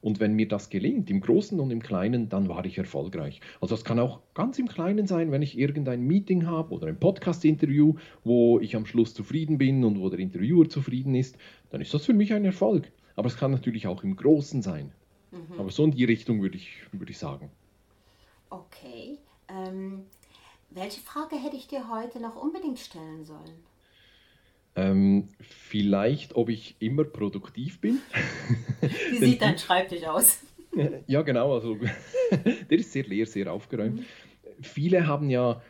Und 0.00 0.20
wenn 0.20 0.34
mir 0.34 0.48
das 0.48 0.68
gelingt, 0.68 1.08
im 1.08 1.20
Großen 1.20 1.58
und 1.58 1.70
im 1.70 1.80
Kleinen, 1.80 2.28
dann 2.28 2.48
war 2.48 2.66
ich 2.66 2.76
erfolgreich. 2.76 3.40
Also 3.60 3.74
es 3.74 3.84
kann 3.84 3.98
auch 3.98 4.20
ganz 4.34 4.58
im 4.58 4.68
Kleinen 4.68 5.06
sein, 5.06 5.32
wenn 5.32 5.40
ich 5.40 5.56
irgendein 5.56 6.02
Meeting 6.02 6.44
habe 6.44 6.74
oder 6.74 6.88
ein 6.88 7.00
Podcast-Interview, 7.00 7.94
wo 8.22 8.60
ich 8.60 8.76
am 8.76 8.84
Schluss 8.84 9.14
zufrieden 9.14 9.56
bin 9.56 9.82
und 9.82 9.98
wo 9.98 10.10
der 10.10 10.18
Interviewer 10.18 10.68
zufrieden 10.68 11.14
ist, 11.14 11.38
dann 11.70 11.80
ist 11.80 11.94
das 11.94 12.04
für 12.04 12.12
mich 12.12 12.34
ein 12.34 12.44
Erfolg. 12.44 12.90
Aber 13.16 13.28
es 13.28 13.38
kann 13.38 13.52
natürlich 13.52 13.86
auch 13.86 14.04
im 14.04 14.16
Großen 14.16 14.60
sein. 14.60 14.92
Mhm. 15.30 15.58
Aber 15.58 15.70
so 15.70 15.84
in 15.84 15.92
die 15.92 16.04
Richtung 16.04 16.42
würde 16.42 16.56
ich, 16.56 16.82
würde 16.92 17.10
ich 17.10 17.18
sagen. 17.18 17.50
Okay. 18.50 19.16
Ähm, 19.48 20.06
welche 20.70 21.00
Frage 21.00 21.36
hätte 21.36 21.56
ich 21.56 21.68
dir 21.68 21.88
heute 21.88 22.20
noch 22.20 22.36
unbedingt 22.36 22.78
stellen 22.78 23.24
sollen? 23.24 23.64
Ähm, 24.76 25.28
vielleicht, 25.40 26.34
ob 26.34 26.48
ich 26.48 26.74
immer 26.80 27.04
produktiv 27.04 27.80
bin. 27.80 28.00
Wie 29.10 29.18
sieht 29.18 29.40
dein 29.40 29.56
Schreibtisch 29.58 30.04
aus? 30.04 30.40
ja, 31.06 31.22
genau. 31.22 31.54
Also, 31.54 31.76
der 32.30 32.78
ist 32.78 32.92
sehr 32.92 33.04
leer, 33.04 33.26
sehr 33.26 33.52
aufgeräumt. 33.52 34.00
Mhm. 34.00 34.04
Viele 34.60 35.06
haben 35.06 35.30
ja, 35.30 35.62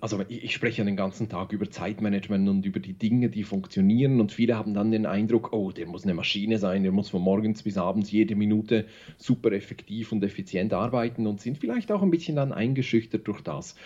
also 0.00 0.24
ich, 0.28 0.54
spreche 0.54 0.78
ja 0.78 0.84
den 0.84 0.96
ganzen 0.96 1.28
Tag 1.28 1.52
über 1.52 1.70
Zeitmanagement 1.70 2.48
und 2.48 2.64
über 2.64 2.80
die 2.80 2.94
Dinge, 2.94 3.28
die 3.28 3.42
funktionieren. 3.42 4.18
Und 4.18 4.32
viele 4.32 4.56
haben 4.56 4.72
dann 4.72 4.90
den 4.90 5.04
Eindruck, 5.04 5.52
oh, 5.52 5.70
der 5.70 5.86
muss 5.86 6.04
eine 6.04 6.14
Maschine 6.14 6.58
sein, 6.58 6.82
der 6.82 6.92
muss 6.92 7.10
von 7.10 7.20
morgens 7.20 7.62
bis 7.62 7.76
abends 7.76 8.10
jede 8.10 8.36
Minute 8.36 8.86
super 9.18 9.52
effektiv 9.52 10.12
und 10.12 10.24
effizient 10.24 10.72
arbeiten 10.72 11.26
und 11.26 11.42
sind 11.42 11.58
vielleicht 11.58 11.92
auch 11.92 12.02
ein 12.02 12.10
bisschen 12.10 12.36
dann 12.36 12.52
eingeschüchtert 12.52 13.28
durch 13.28 13.42
das. 13.42 13.76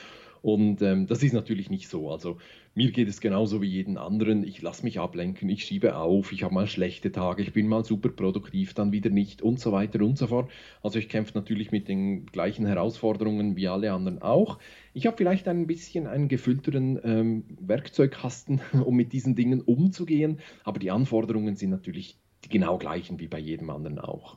Und 0.44 0.82
ähm, 0.82 1.06
das 1.06 1.22
ist 1.22 1.32
natürlich 1.32 1.70
nicht 1.70 1.88
so. 1.88 2.10
Also 2.10 2.36
mir 2.74 2.92
geht 2.92 3.08
es 3.08 3.22
genauso 3.22 3.62
wie 3.62 3.66
jeden 3.66 3.96
anderen. 3.96 4.44
Ich 4.44 4.60
lasse 4.60 4.82
mich 4.82 5.00
ablenken, 5.00 5.48
ich 5.48 5.64
schiebe 5.64 5.96
auf, 5.96 6.32
ich 6.32 6.42
habe 6.42 6.52
mal 6.52 6.66
schlechte 6.66 7.10
Tage, 7.10 7.42
ich 7.42 7.54
bin 7.54 7.66
mal 7.66 7.82
super 7.82 8.10
produktiv, 8.10 8.74
dann 8.74 8.92
wieder 8.92 9.08
nicht 9.08 9.40
und 9.40 9.58
so 9.58 9.72
weiter 9.72 10.02
und 10.02 10.18
so 10.18 10.26
fort. 10.26 10.50
Also 10.82 10.98
ich 10.98 11.08
kämpfe 11.08 11.32
natürlich 11.34 11.72
mit 11.72 11.88
den 11.88 12.26
gleichen 12.26 12.66
Herausforderungen 12.66 13.56
wie 13.56 13.68
alle 13.68 13.90
anderen 13.94 14.20
auch. 14.20 14.58
Ich 14.92 15.06
habe 15.06 15.16
vielleicht 15.16 15.48
ein 15.48 15.66
bisschen 15.66 16.06
einen 16.06 16.28
gefüllteren 16.28 17.00
ähm, 17.02 17.44
Werkzeugkasten, 17.60 18.60
um 18.84 18.94
mit 18.94 19.14
diesen 19.14 19.36
Dingen 19.36 19.62
umzugehen, 19.62 20.40
aber 20.62 20.78
die 20.78 20.90
Anforderungen 20.90 21.56
sind 21.56 21.70
natürlich 21.70 22.18
die 22.44 22.50
genau 22.50 22.76
gleichen 22.76 23.18
wie 23.18 23.28
bei 23.28 23.38
jedem 23.38 23.70
anderen 23.70 23.98
auch. 23.98 24.36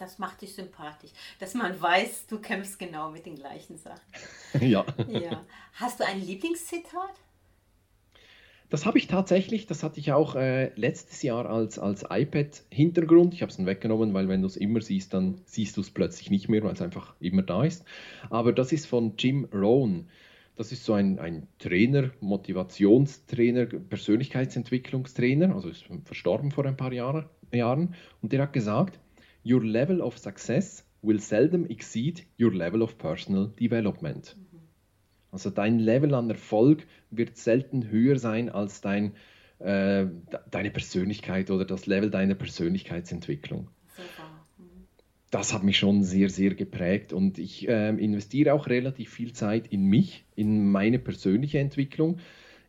Das 0.00 0.18
macht 0.18 0.40
dich 0.40 0.54
sympathisch, 0.54 1.10
dass 1.38 1.52
man 1.52 1.78
weiß, 1.78 2.26
du 2.26 2.40
kämpfst 2.40 2.78
genau 2.78 3.10
mit 3.10 3.26
den 3.26 3.36
gleichen 3.36 3.76
Sachen. 3.76 4.00
ja. 4.60 4.84
ja. 5.08 5.44
Hast 5.74 6.00
du 6.00 6.06
ein 6.06 6.20
Lieblingszitat? 6.20 7.14
Das 8.70 8.86
habe 8.86 8.96
ich 8.96 9.08
tatsächlich, 9.08 9.66
das 9.66 9.82
hatte 9.82 10.00
ich 10.00 10.12
auch 10.12 10.36
äh, 10.36 10.72
letztes 10.76 11.22
Jahr 11.22 11.50
als, 11.50 11.78
als 11.78 12.06
iPad-Hintergrund. 12.08 13.34
Ich 13.34 13.42
habe 13.42 13.50
es 13.50 13.58
dann 13.58 13.66
weggenommen, 13.66 14.14
weil 14.14 14.28
wenn 14.28 14.40
du 14.40 14.46
es 14.46 14.56
immer 14.56 14.80
siehst, 14.80 15.12
dann 15.12 15.42
siehst 15.44 15.76
du 15.76 15.82
es 15.82 15.90
plötzlich 15.90 16.30
nicht 16.30 16.48
mehr, 16.48 16.62
weil 16.62 16.72
es 16.72 16.80
einfach 16.80 17.14
immer 17.20 17.42
da 17.42 17.64
ist. 17.64 17.84
Aber 18.30 18.52
das 18.52 18.72
ist 18.72 18.86
von 18.86 19.14
Jim 19.18 19.48
Rohn. 19.52 20.08
Das 20.56 20.72
ist 20.72 20.84
so 20.84 20.94
ein, 20.94 21.18
ein 21.18 21.46
Trainer, 21.58 22.10
Motivationstrainer, 22.20 23.66
Persönlichkeitsentwicklungstrainer, 23.66 25.54
also 25.54 25.68
ist 25.68 25.84
verstorben 26.04 26.52
vor 26.52 26.64
ein 26.64 26.76
paar 26.76 26.92
Jahre, 26.92 27.28
Jahren. 27.52 27.94
Und 28.22 28.32
der 28.32 28.42
hat 28.42 28.52
gesagt, 28.52 28.98
Your 29.44 29.64
level 29.64 30.00
of 30.00 30.18
success 30.18 30.84
will 31.02 31.20
seldom 31.20 31.66
exceed 31.66 32.26
your 32.38 32.52
level 32.52 32.82
of 32.82 32.98
personal 32.98 33.48
development. 33.58 34.36
Also 35.32 35.50
dein 35.50 35.78
Level 35.78 36.14
an 36.14 36.28
Erfolg 36.28 36.86
wird 37.10 37.36
selten 37.36 37.88
höher 37.88 38.18
sein 38.18 38.48
als 38.48 38.80
dein, 38.80 39.12
äh, 39.60 40.06
deine 40.50 40.70
Persönlichkeit 40.70 41.50
oder 41.50 41.64
das 41.64 41.86
Level 41.86 42.10
deiner 42.10 42.34
Persönlichkeitsentwicklung. 42.34 43.68
Mhm. 44.58 44.64
Das 45.30 45.52
hat 45.52 45.62
mich 45.62 45.78
schon 45.78 46.02
sehr, 46.02 46.28
sehr 46.28 46.54
geprägt 46.54 47.12
und 47.12 47.38
ich 47.38 47.68
äh, 47.68 47.90
investiere 47.90 48.52
auch 48.52 48.66
relativ 48.66 49.10
viel 49.10 49.32
Zeit 49.32 49.68
in 49.68 49.84
mich, 49.84 50.24
in 50.34 50.68
meine 50.70 50.98
persönliche 50.98 51.60
Entwicklung. 51.60 52.18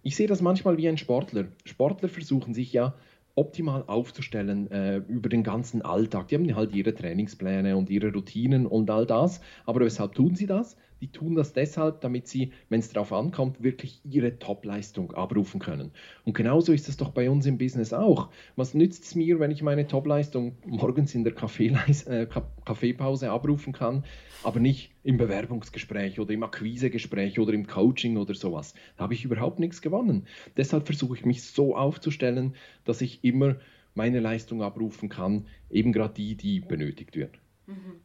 Ich 0.03 0.15
sehe 0.15 0.27
das 0.27 0.41
manchmal 0.41 0.77
wie 0.77 0.87
ein 0.87 0.97
Sportler. 0.97 1.47
Sportler 1.65 2.09
versuchen 2.09 2.53
sich 2.53 2.73
ja 2.73 2.95
optimal 3.35 3.83
aufzustellen 3.87 4.69
äh, 4.71 4.97
über 4.97 5.29
den 5.29 5.43
ganzen 5.43 5.81
Alltag. 5.81 6.27
Die 6.27 6.35
haben 6.35 6.55
halt 6.55 6.73
ihre 6.73 6.93
Trainingspläne 6.93 7.77
und 7.77 7.89
ihre 7.89 8.11
Routinen 8.11 8.65
und 8.65 8.89
all 8.89 9.05
das. 9.05 9.41
Aber 9.65 9.81
weshalb 9.81 10.13
tun 10.13 10.35
sie 10.35 10.47
das? 10.47 10.75
Die 11.01 11.11
tun 11.11 11.35
das 11.35 11.53
deshalb, 11.53 12.01
damit 12.01 12.27
sie, 12.27 12.53
wenn 12.69 12.79
es 12.79 12.89
darauf 12.89 13.11
ankommt, 13.11 13.63
wirklich 13.63 14.01
ihre 14.05 14.37
Topleistung 14.37 15.11
abrufen 15.13 15.59
können. 15.59 15.91
Und 16.25 16.33
genauso 16.33 16.71
ist 16.71 16.87
es 16.87 16.95
doch 16.95 17.09
bei 17.09 17.29
uns 17.29 17.47
im 17.47 17.57
Business 17.57 17.91
auch. 17.91 18.29
Was 18.55 18.75
nützt 18.75 19.03
es 19.03 19.15
mir, 19.15 19.39
wenn 19.39 19.49
ich 19.49 19.63
meine 19.63 19.87
Topleistung 19.87 20.57
morgens 20.65 21.15
in 21.15 21.23
der 21.23 21.33
äh, 21.33 22.27
Kaffeepause 22.65 23.31
abrufen 23.31 23.73
kann, 23.73 24.05
aber 24.43 24.59
nicht 24.59 24.91
im 25.03 25.17
Bewerbungsgespräch 25.17 26.19
oder 26.19 26.33
im 26.33 26.43
Akquisegespräch 26.43 27.39
oder 27.39 27.53
im 27.53 27.65
Coaching 27.65 28.17
oder 28.17 28.35
sowas? 28.35 28.75
Da 28.97 29.03
habe 29.03 29.15
ich 29.15 29.25
überhaupt 29.25 29.59
nichts 29.59 29.81
gewonnen. 29.81 30.27
Deshalb 30.55 30.85
versuche 30.85 31.15
ich 31.15 31.25
mich 31.25 31.43
so 31.43 31.75
aufzustellen, 31.75 32.55
dass 32.85 33.01
ich 33.01 33.23
immer 33.23 33.55
meine 33.95 34.19
Leistung 34.19 34.61
abrufen 34.61 35.09
kann, 35.09 35.47
eben 35.69 35.91
gerade 35.91 36.13
die, 36.13 36.35
die 36.35 36.59
benötigt 36.59 37.15
wird. 37.15 37.39
Mhm. 37.65 38.01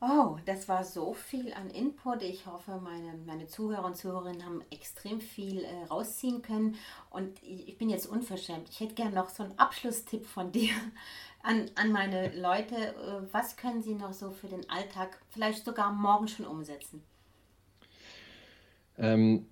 Oh, 0.00 0.36
das 0.44 0.68
war 0.68 0.84
so 0.84 1.12
viel 1.12 1.52
an 1.52 1.70
Input. 1.70 2.22
Ich 2.22 2.46
hoffe, 2.46 2.80
meine, 2.80 3.18
meine 3.26 3.48
Zuhörer 3.48 3.84
und 3.84 3.96
Zuhörerinnen 3.96 4.44
haben 4.44 4.62
extrem 4.70 5.20
viel 5.20 5.64
äh, 5.64 5.84
rausziehen 5.90 6.40
können. 6.40 6.76
Und 7.10 7.42
ich, 7.42 7.68
ich 7.68 7.78
bin 7.78 7.90
jetzt 7.90 8.06
unverschämt. 8.06 8.68
Ich 8.70 8.78
hätte 8.78 8.94
gerne 8.94 9.16
noch 9.16 9.28
so 9.28 9.42
einen 9.42 9.58
Abschlusstipp 9.58 10.24
von 10.24 10.52
dir 10.52 10.70
an, 11.42 11.68
an 11.74 11.90
meine 11.90 12.32
Leute. 12.40 12.76
Äh, 12.76 13.32
was 13.32 13.56
können 13.56 13.82
sie 13.82 13.94
noch 13.94 14.12
so 14.12 14.30
für 14.30 14.46
den 14.46 14.70
Alltag, 14.70 15.20
vielleicht 15.30 15.64
sogar 15.64 15.92
morgen 15.92 16.28
schon 16.28 16.46
umsetzen? 16.46 17.02
Ähm, 18.98 19.46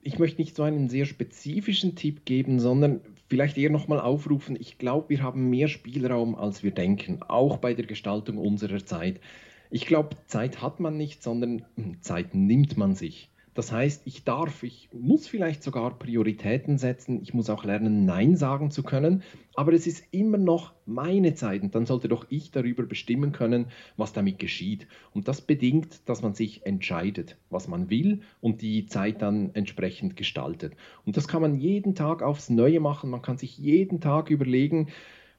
ich 0.00 0.20
möchte 0.20 0.40
nicht 0.40 0.54
so 0.54 0.62
einen 0.62 0.88
sehr 0.88 1.06
spezifischen 1.06 1.96
Tipp 1.96 2.24
geben, 2.24 2.60
sondern 2.60 3.00
vielleicht 3.28 3.58
eher 3.58 3.70
nochmal 3.70 4.00
aufrufen. 4.00 4.56
Ich 4.60 4.78
glaube, 4.78 5.08
wir 5.08 5.22
haben 5.24 5.50
mehr 5.50 5.66
Spielraum, 5.66 6.36
als 6.36 6.62
wir 6.62 6.70
denken, 6.70 7.20
auch 7.24 7.56
bei 7.56 7.74
der 7.74 7.86
Gestaltung 7.86 8.38
unserer 8.38 8.84
Zeit. 8.84 9.20
Ich 9.70 9.86
glaube, 9.86 10.16
Zeit 10.26 10.62
hat 10.62 10.80
man 10.80 10.96
nicht, 10.96 11.22
sondern 11.22 11.64
hm, 11.76 12.00
Zeit 12.00 12.34
nimmt 12.34 12.76
man 12.76 12.94
sich. 12.94 13.30
Das 13.58 13.72
heißt, 13.72 14.02
ich 14.04 14.22
darf, 14.22 14.62
ich 14.62 14.88
muss 14.92 15.26
vielleicht 15.26 15.64
sogar 15.64 15.98
Prioritäten 15.98 16.78
setzen, 16.78 17.20
ich 17.22 17.34
muss 17.34 17.50
auch 17.50 17.64
lernen, 17.64 18.04
Nein 18.04 18.36
sagen 18.36 18.70
zu 18.70 18.84
können, 18.84 19.24
aber 19.56 19.72
es 19.72 19.88
ist 19.88 20.04
immer 20.12 20.38
noch 20.38 20.74
meine 20.86 21.34
Zeit 21.34 21.62
und 21.62 21.74
dann 21.74 21.84
sollte 21.84 22.06
doch 22.06 22.26
ich 22.30 22.52
darüber 22.52 22.84
bestimmen 22.84 23.32
können, 23.32 23.66
was 23.96 24.12
damit 24.12 24.38
geschieht. 24.38 24.86
Und 25.12 25.26
das 25.26 25.40
bedingt, 25.40 26.08
dass 26.08 26.22
man 26.22 26.34
sich 26.34 26.66
entscheidet, 26.66 27.36
was 27.50 27.66
man 27.66 27.90
will 27.90 28.20
und 28.40 28.62
die 28.62 28.86
Zeit 28.86 29.22
dann 29.22 29.50
entsprechend 29.54 30.14
gestaltet. 30.14 30.76
Und 31.04 31.16
das 31.16 31.26
kann 31.26 31.42
man 31.42 31.56
jeden 31.56 31.96
Tag 31.96 32.22
aufs 32.22 32.50
Neue 32.50 32.78
machen, 32.78 33.10
man 33.10 33.22
kann 33.22 33.38
sich 33.38 33.58
jeden 33.58 34.00
Tag 34.00 34.30
überlegen, 34.30 34.86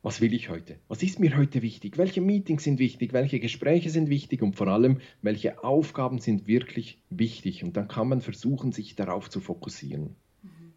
was 0.02 0.22
will 0.22 0.34
ich 0.34 0.50
heute? 0.50 0.80
Was 0.88 1.04
ist 1.04 1.20
mir 1.20 1.36
heute 1.36 1.62
wichtig? 1.62 1.98
Welche 1.98 2.22
Meetings 2.22 2.64
sind 2.64 2.80
wichtig? 2.80 3.12
Welche 3.12 3.40
Gespräche 3.40 3.90
sind 3.90 4.10
wichtig? 4.10 4.42
Und 4.42 4.56
vor 4.56 4.68
allem, 4.68 5.02
welche 5.22 5.64
Aufgaben 5.64 6.20
sind 6.20 6.48
wirklich 6.48 7.02
wichtig? 7.10 7.64
Und 7.64 7.76
dann 7.76 7.90
kann 7.90 8.08
man 8.08 8.22
versuchen, 8.22 8.72
sich 8.72 8.96
darauf 8.96 9.30
zu 9.30 9.42
fokussieren. 9.42 10.16
Mhm. 10.42 10.74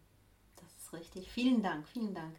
Das 0.57 0.75
ist 0.75 0.93
richtig. 0.93 1.31
Vielen 1.31 1.61
Dank, 1.61 1.87
vielen 1.87 2.13
Dank. 2.13 2.35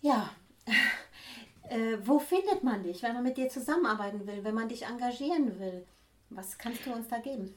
Ja, 0.00 0.30
äh, 1.68 1.98
wo 2.04 2.20
findet 2.20 2.62
man 2.62 2.84
dich, 2.84 3.02
wenn 3.02 3.14
man 3.14 3.24
mit 3.24 3.36
dir 3.36 3.48
zusammenarbeiten 3.48 4.26
will, 4.26 4.44
wenn 4.44 4.54
man 4.54 4.68
dich 4.68 4.86
engagieren 4.86 5.58
will? 5.58 5.84
Was 6.30 6.58
kannst 6.58 6.86
du 6.86 6.92
uns 6.92 7.08
da 7.08 7.18
geben? 7.18 7.54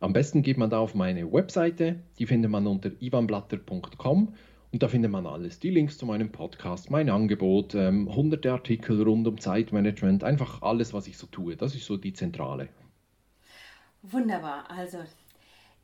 Am 0.00 0.12
besten 0.12 0.42
geht 0.42 0.58
man 0.58 0.68
da 0.68 0.80
auf 0.80 0.94
meine 0.94 1.32
Webseite, 1.32 2.00
die 2.18 2.26
findet 2.26 2.50
man 2.50 2.66
unter 2.66 2.90
ivanblatter.com 3.00 4.34
und 4.72 4.82
da 4.82 4.88
findet 4.88 5.10
man 5.10 5.26
alles. 5.26 5.60
Die 5.60 5.70
Links 5.70 5.98
zu 5.98 6.06
meinem 6.06 6.32
Podcast, 6.32 6.90
mein 6.90 7.10
Angebot, 7.10 7.74
ähm, 7.74 8.12
hunderte 8.14 8.52
Artikel 8.52 9.02
rund 9.02 9.28
um 9.28 9.38
Zeitmanagement, 9.38 10.24
einfach 10.24 10.62
alles, 10.62 10.94
was 10.94 11.06
ich 11.06 11.18
so 11.18 11.26
tue. 11.26 11.56
Das 11.56 11.74
ist 11.74 11.84
so 11.84 11.98
die 11.98 12.14
Zentrale. 12.14 12.70
Wunderbar. 14.00 14.70
Also, 14.70 14.98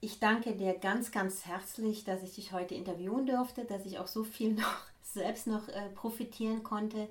ich 0.01 0.21
danke 0.21 0.55
dir 0.55 0.73
ganz, 0.73 1.13
ganz 1.13 1.45
herzlich, 1.45 2.05
dass 2.05 2.23
ich 2.23 2.35
dich 2.35 2.53
heute 2.53 2.75
interviewen 2.75 3.27
durfte, 3.27 3.67
dass 3.67 3.85
ich 3.85 3.99
auch 3.99 4.07
so 4.07 4.25
viel 4.25 4.53
noch 4.55 4.79
selbst 5.03 5.47
noch 5.47 5.69
äh, 5.69 5.91
profitieren 5.95 6.63
konnte. 6.63 7.09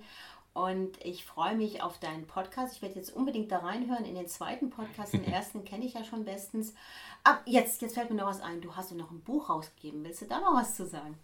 Und 0.54 0.98
ich 1.06 1.26
freue 1.26 1.56
mich 1.56 1.84
auf 1.84 2.00
deinen 2.00 2.26
Podcast. 2.26 2.76
Ich 2.76 2.82
werde 2.82 2.96
jetzt 2.96 3.16
unbedingt 3.16 3.52
da 3.52 3.60
reinhören 3.60 4.06
in 4.06 4.16
den 4.16 4.28
zweiten 4.28 4.72
Podcast. 4.72 5.14
Den 5.14 5.26
ersten 5.32 5.64
kenne 5.64 5.86
ich 5.86 5.94
ja 5.94 6.04
schon 6.04 6.26
bestens. 6.26 6.74
Ah, 7.24 7.38
jetzt, 7.46 7.84
jetzt 7.84 7.94
fällt 7.94 8.10
mir 8.10 8.16
noch 8.16 8.26
was 8.26 8.42
ein. 8.42 8.62
Du 8.62 8.76
hast 8.76 8.90
ja 8.90 8.98
noch 8.98 9.12
ein 9.12 9.22
Buch 9.22 9.52
rausgegeben. 9.52 10.04
Willst 10.04 10.24
du 10.24 10.26
da 10.26 10.40
noch 10.40 10.56
was 10.56 10.76
zu 10.76 10.88
sagen? 10.88 11.20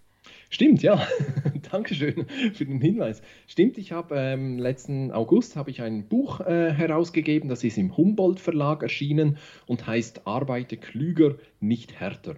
Stimmt, 0.54 0.84
ja. 0.84 1.08
Dankeschön 1.72 2.28
für 2.54 2.66
den 2.66 2.80
Hinweis. 2.80 3.24
Stimmt, 3.48 3.80
ich 3.80 3.92
habe 3.92 4.16
ähm, 4.16 4.60
letzten 4.60 5.12
August 5.12 5.56
habe 5.56 5.72
ich 5.72 5.82
ein 5.82 6.08
Buch 6.08 6.42
äh, 6.42 6.72
herausgegeben, 6.72 7.50
das 7.50 7.64
ist 7.64 7.80
im 7.80 7.98
Humboldt 7.98 8.40
Verlag 8.40 8.84
erschienen 8.84 9.40
und 9.66 9.88
heißt 9.88 10.28
Arbeite 10.28 10.78
klüger, 10.78 11.38
nicht 11.60 12.00
härter. 12.00 12.36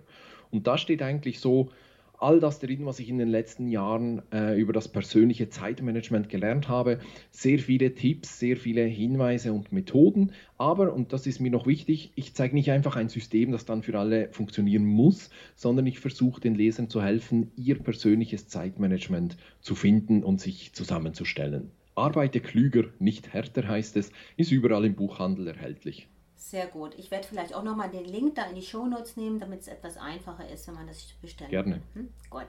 Und 0.49 0.65
da 0.65 0.78
steht 0.78 1.01
eigentlich 1.01 1.41
so 1.41 1.71
all 2.19 2.39
das 2.39 2.60
drin, 2.60 2.86
was 2.86 2.99
ich 2.99 3.10
in 3.10 3.17
den 3.17 3.30
letzten 3.30 3.67
Jahren 3.67 4.21
äh, 4.32 4.60
über 4.60 4.73
das 4.73 4.88
persönliche 4.88 5.49
Zeitmanagement 5.49 6.30
gelernt 6.30 6.67
habe. 6.69 6.99
Sehr 7.32 7.60
viele 7.60 7.93
Tipps, 7.93 8.39
sehr 8.39 8.58
viele 8.58 8.84
Hinweise 8.84 9.54
und 9.54 9.71
Methoden. 9.71 10.32
Aber, 10.58 10.93
und 10.93 11.13
das 11.13 11.28
ist 11.28 11.39
mir 11.39 11.51
noch 11.51 11.67
wichtig, 11.67 12.12
ich 12.15 12.34
zeige 12.34 12.56
nicht 12.56 12.71
einfach 12.71 12.95
ein 12.95 13.10
System, 13.10 13.51
das 13.51 13.65
dann 13.65 13.84
für 13.84 13.97
alle 13.99 14.30
funktionieren 14.32 14.86
muss, 14.86 15.30
sondern 15.56 15.88
ich 15.88 15.99
versuche 15.99 16.41
den 16.41 16.56
Lesern 16.56 16.89
zu 16.89 17.01
helfen, 17.01 17.51
ihr 17.56 17.80
persönliches 17.80 18.47
Zeitmanagement 18.47 19.38
zu 19.62 19.75
finden 19.75 20.23
und 20.23 20.41
sich 20.41 20.73
zusammenzustellen. 20.73 21.71
Arbeite 21.95 22.41
klüger, 22.41 22.86
nicht 22.99 23.34
härter 23.34 23.67
heißt 23.67 23.95
es, 23.97 24.12
ist 24.36 24.51
überall 24.51 24.86
im 24.86 24.95
Buchhandel 24.95 25.47
erhältlich. 25.47 26.10
Sehr 26.36 26.67
gut. 26.67 26.93
Ich 26.98 27.12
werde 27.12 27.28
vielleicht 27.28 27.54
auch 27.54 27.63
nochmal 27.63 27.89
den 27.89 28.06
Link 28.06 28.36
da 28.36 28.45
in 28.45 28.56
die 28.56 28.62
Shownotes 28.62 29.17
nehmen, 29.17 29.39
damit 29.39 29.62
es 29.62 29.67
etwas 29.67 29.98
einfacher 29.98 30.48
ist, 30.50 30.67
wenn 30.67 30.76
man 30.76 30.88
das 30.88 31.13
bestellt. 31.21 31.50
Gerne. 31.50 31.82
Hm? 31.93 32.13
Gut. 32.30 32.48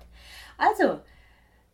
Also, 0.58 1.00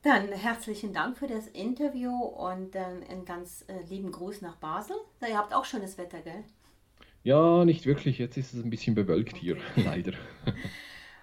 dann 0.02 0.28
herzlichen 0.32 0.92
Dank 0.92 1.16
für 1.16 1.26
das 1.26 1.46
Interview 1.46 2.12
und 2.12 2.74
ähm, 2.74 3.02
einen 3.08 3.24
ganz 3.24 3.64
äh, 3.68 3.82
lieben 3.88 4.12
Gruß 4.12 4.42
nach 4.42 4.56
Basel. 4.56 4.96
Na, 5.20 5.28
ihr 5.28 5.38
habt 5.38 5.54
auch 5.54 5.64
schönes 5.64 5.96
Wetter, 5.96 6.20
gell? 6.20 6.44
Ja, 7.22 7.64
nicht 7.64 7.86
wirklich. 7.86 8.18
Jetzt 8.18 8.36
ist 8.36 8.52
es 8.52 8.64
ein 8.64 8.70
bisschen 8.70 8.94
bewölkt 8.94 9.34
okay. 9.34 9.40
hier, 9.40 9.56
leider. 9.84 10.12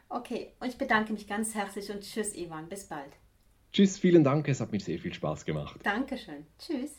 okay, 0.07 0.53
und 0.59 0.69
ich 0.69 0.77
bedanke 0.77 1.11
mich 1.13 1.27
ganz 1.27 1.55
herzlich 1.55 1.91
und 1.91 2.01
tschüss, 2.01 2.35
Ivan. 2.35 2.69
Bis 2.69 2.85
bald. 2.85 3.11
Tschüss, 3.73 3.97
vielen 3.97 4.23
Dank. 4.23 4.47
Es 4.47 4.61
hat 4.61 4.71
mir 4.71 4.79
sehr 4.79 4.97
viel 4.97 5.13
Spaß 5.13 5.45
gemacht. 5.45 5.79
Dankeschön. 5.83 6.47
Tschüss. 6.57 6.98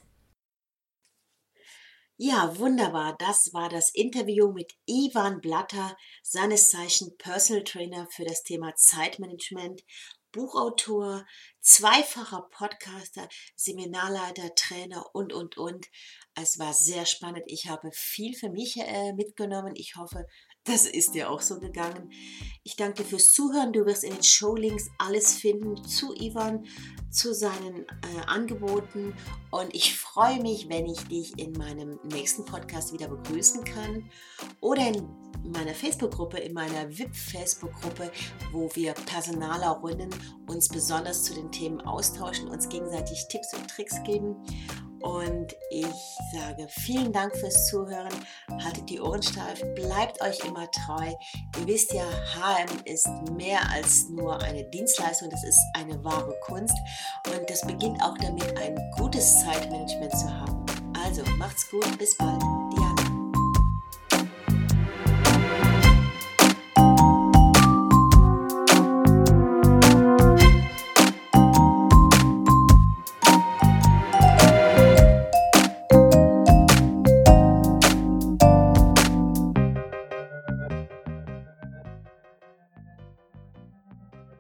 Ja, 2.23 2.59
wunderbar. 2.59 3.17
Das 3.19 3.55
war 3.55 3.71
das 3.71 3.89
Interview 3.95 4.53
mit 4.53 4.75
Ivan 4.85 5.41
Blatter, 5.41 5.97
seines 6.23 6.69
Zeichen 6.69 7.17
Personal 7.17 7.65
Trainer 7.65 8.07
für 8.11 8.27
das 8.27 8.43
Thema 8.43 8.75
Zeitmanagement, 8.75 9.83
Buchautor, 10.31 11.25
zweifacher 11.63 12.47
Podcaster, 12.51 13.27
Seminarleiter, 13.57 14.55
Trainer 14.55 15.07
und, 15.15 15.33
und, 15.33 15.57
und. 15.57 15.87
Es 16.35 16.59
war 16.59 16.75
sehr 16.75 17.07
spannend. 17.07 17.45
Ich 17.47 17.71
habe 17.71 17.91
viel 17.95 18.37
für 18.37 18.51
mich 18.51 18.77
äh, 18.77 19.15
mitgenommen. 19.15 19.73
Ich 19.75 19.97
hoffe, 19.97 20.27
das 20.65 20.87
ist 20.87 21.15
dir 21.15 21.31
auch 21.31 21.41
so 21.41 21.59
gegangen. 21.59 22.11
Ich 22.63 22.77
danke 22.77 23.03
dir 23.03 23.09
fürs 23.09 23.33
Zuhören. 23.33 23.73
Du 23.73 23.87
wirst 23.87 24.05
in 24.05 24.13
den 24.13 24.23
Showlinks 24.23 24.91
alles 24.99 25.35
finden 25.35 25.83
zu 25.85 26.15
Ivan, 26.15 26.67
zu 27.11 27.35
seinen 27.35 27.87
äh, 27.87 28.27
Angeboten. 28.27 29.15
Und 29.51 29.75
ich 29.75 29.99
freue 29.99 30.41
mich, 30.41 30.69
wenn 30.69 30.87
ich 30.87 31.01
dich 31.09 31.39
in 31.39 31.53
meinem 31.53 31.99
nächsten 32.05 32.45
Podcast 32.45 32.93
wieder 32.93 33.09
begrüßen 33.09 33.65
kann 33.65 34.11
oder 34.61 34.87
in 34.89 35.09
meiner 35.43 35.75
Facebook-Gruppe, 35.75 36.39
in 36.39 36.53
meiner 36.53 36.91
VIP-Facebook-Gruppe, 36.91 38.13
wo 38.53 38.71
wir 38.75 38.93
Personalerinnen 38.93 40.11
uns 40.47 40.69
besonders 40.69 41.25
zu 41.25 41.35
den 41.35 41.51
Themen 41.51 41.81
austauschen, 41.81 42.49
uns 42.49 42.69
gegenseitig 42.69 43.27
Tipps 43.31 43.55
und 43.55 43.67
Tricks 43.69 44.03
geben. 44.05 44.37
Und 45.01 45.55
ich 45.71 45.87
sage 46.33 46.67
vielen 46.69 47.13
Dank 47.13 47.35
fürs 47.37 47.67
Zuhören. 47.69 48.13
Haltet 48.63 48.89
die 48.91 49.01
Ohren 49.01 49.23
steif, 49.23 49.63
bleibt 49.75 50.21
euch 50.21 50.39
immer 50.45 50.71
treu. 50.71 51.13
Ihr 51.59 51.67
wisst 51.67 51.93
ja, 51.93 52.05
HM 52.05 52.85
ist 52.85 53.09
mehr 53.33 53.61
als 53.71 54.09
nur 54.11 54.41
eine 54.43 54.65
Dienstleistung, 54.65 55.31
das 55.31 55.45
ist 55.45 55.61
eine 55.75 56.03
wahre 56.05 56.35
Kunst. 56.43 56.77
Und 57.27 57.49
das 57.49 57.67
beginnt 57.67 58.03
auch 58.03 58.17
damit, 58.19 58.57
ein 58.59 58.77
gutes 58.99 59.41
Zeitmanagement 59.41 60.13
zu 60.13 60.31
haben. 60.31 60.67
Also 61.03 61.23
macht's 61.39 61.69
gut, 61.71 61.99
bis 61.99 62.17
bald. 62.17 62.60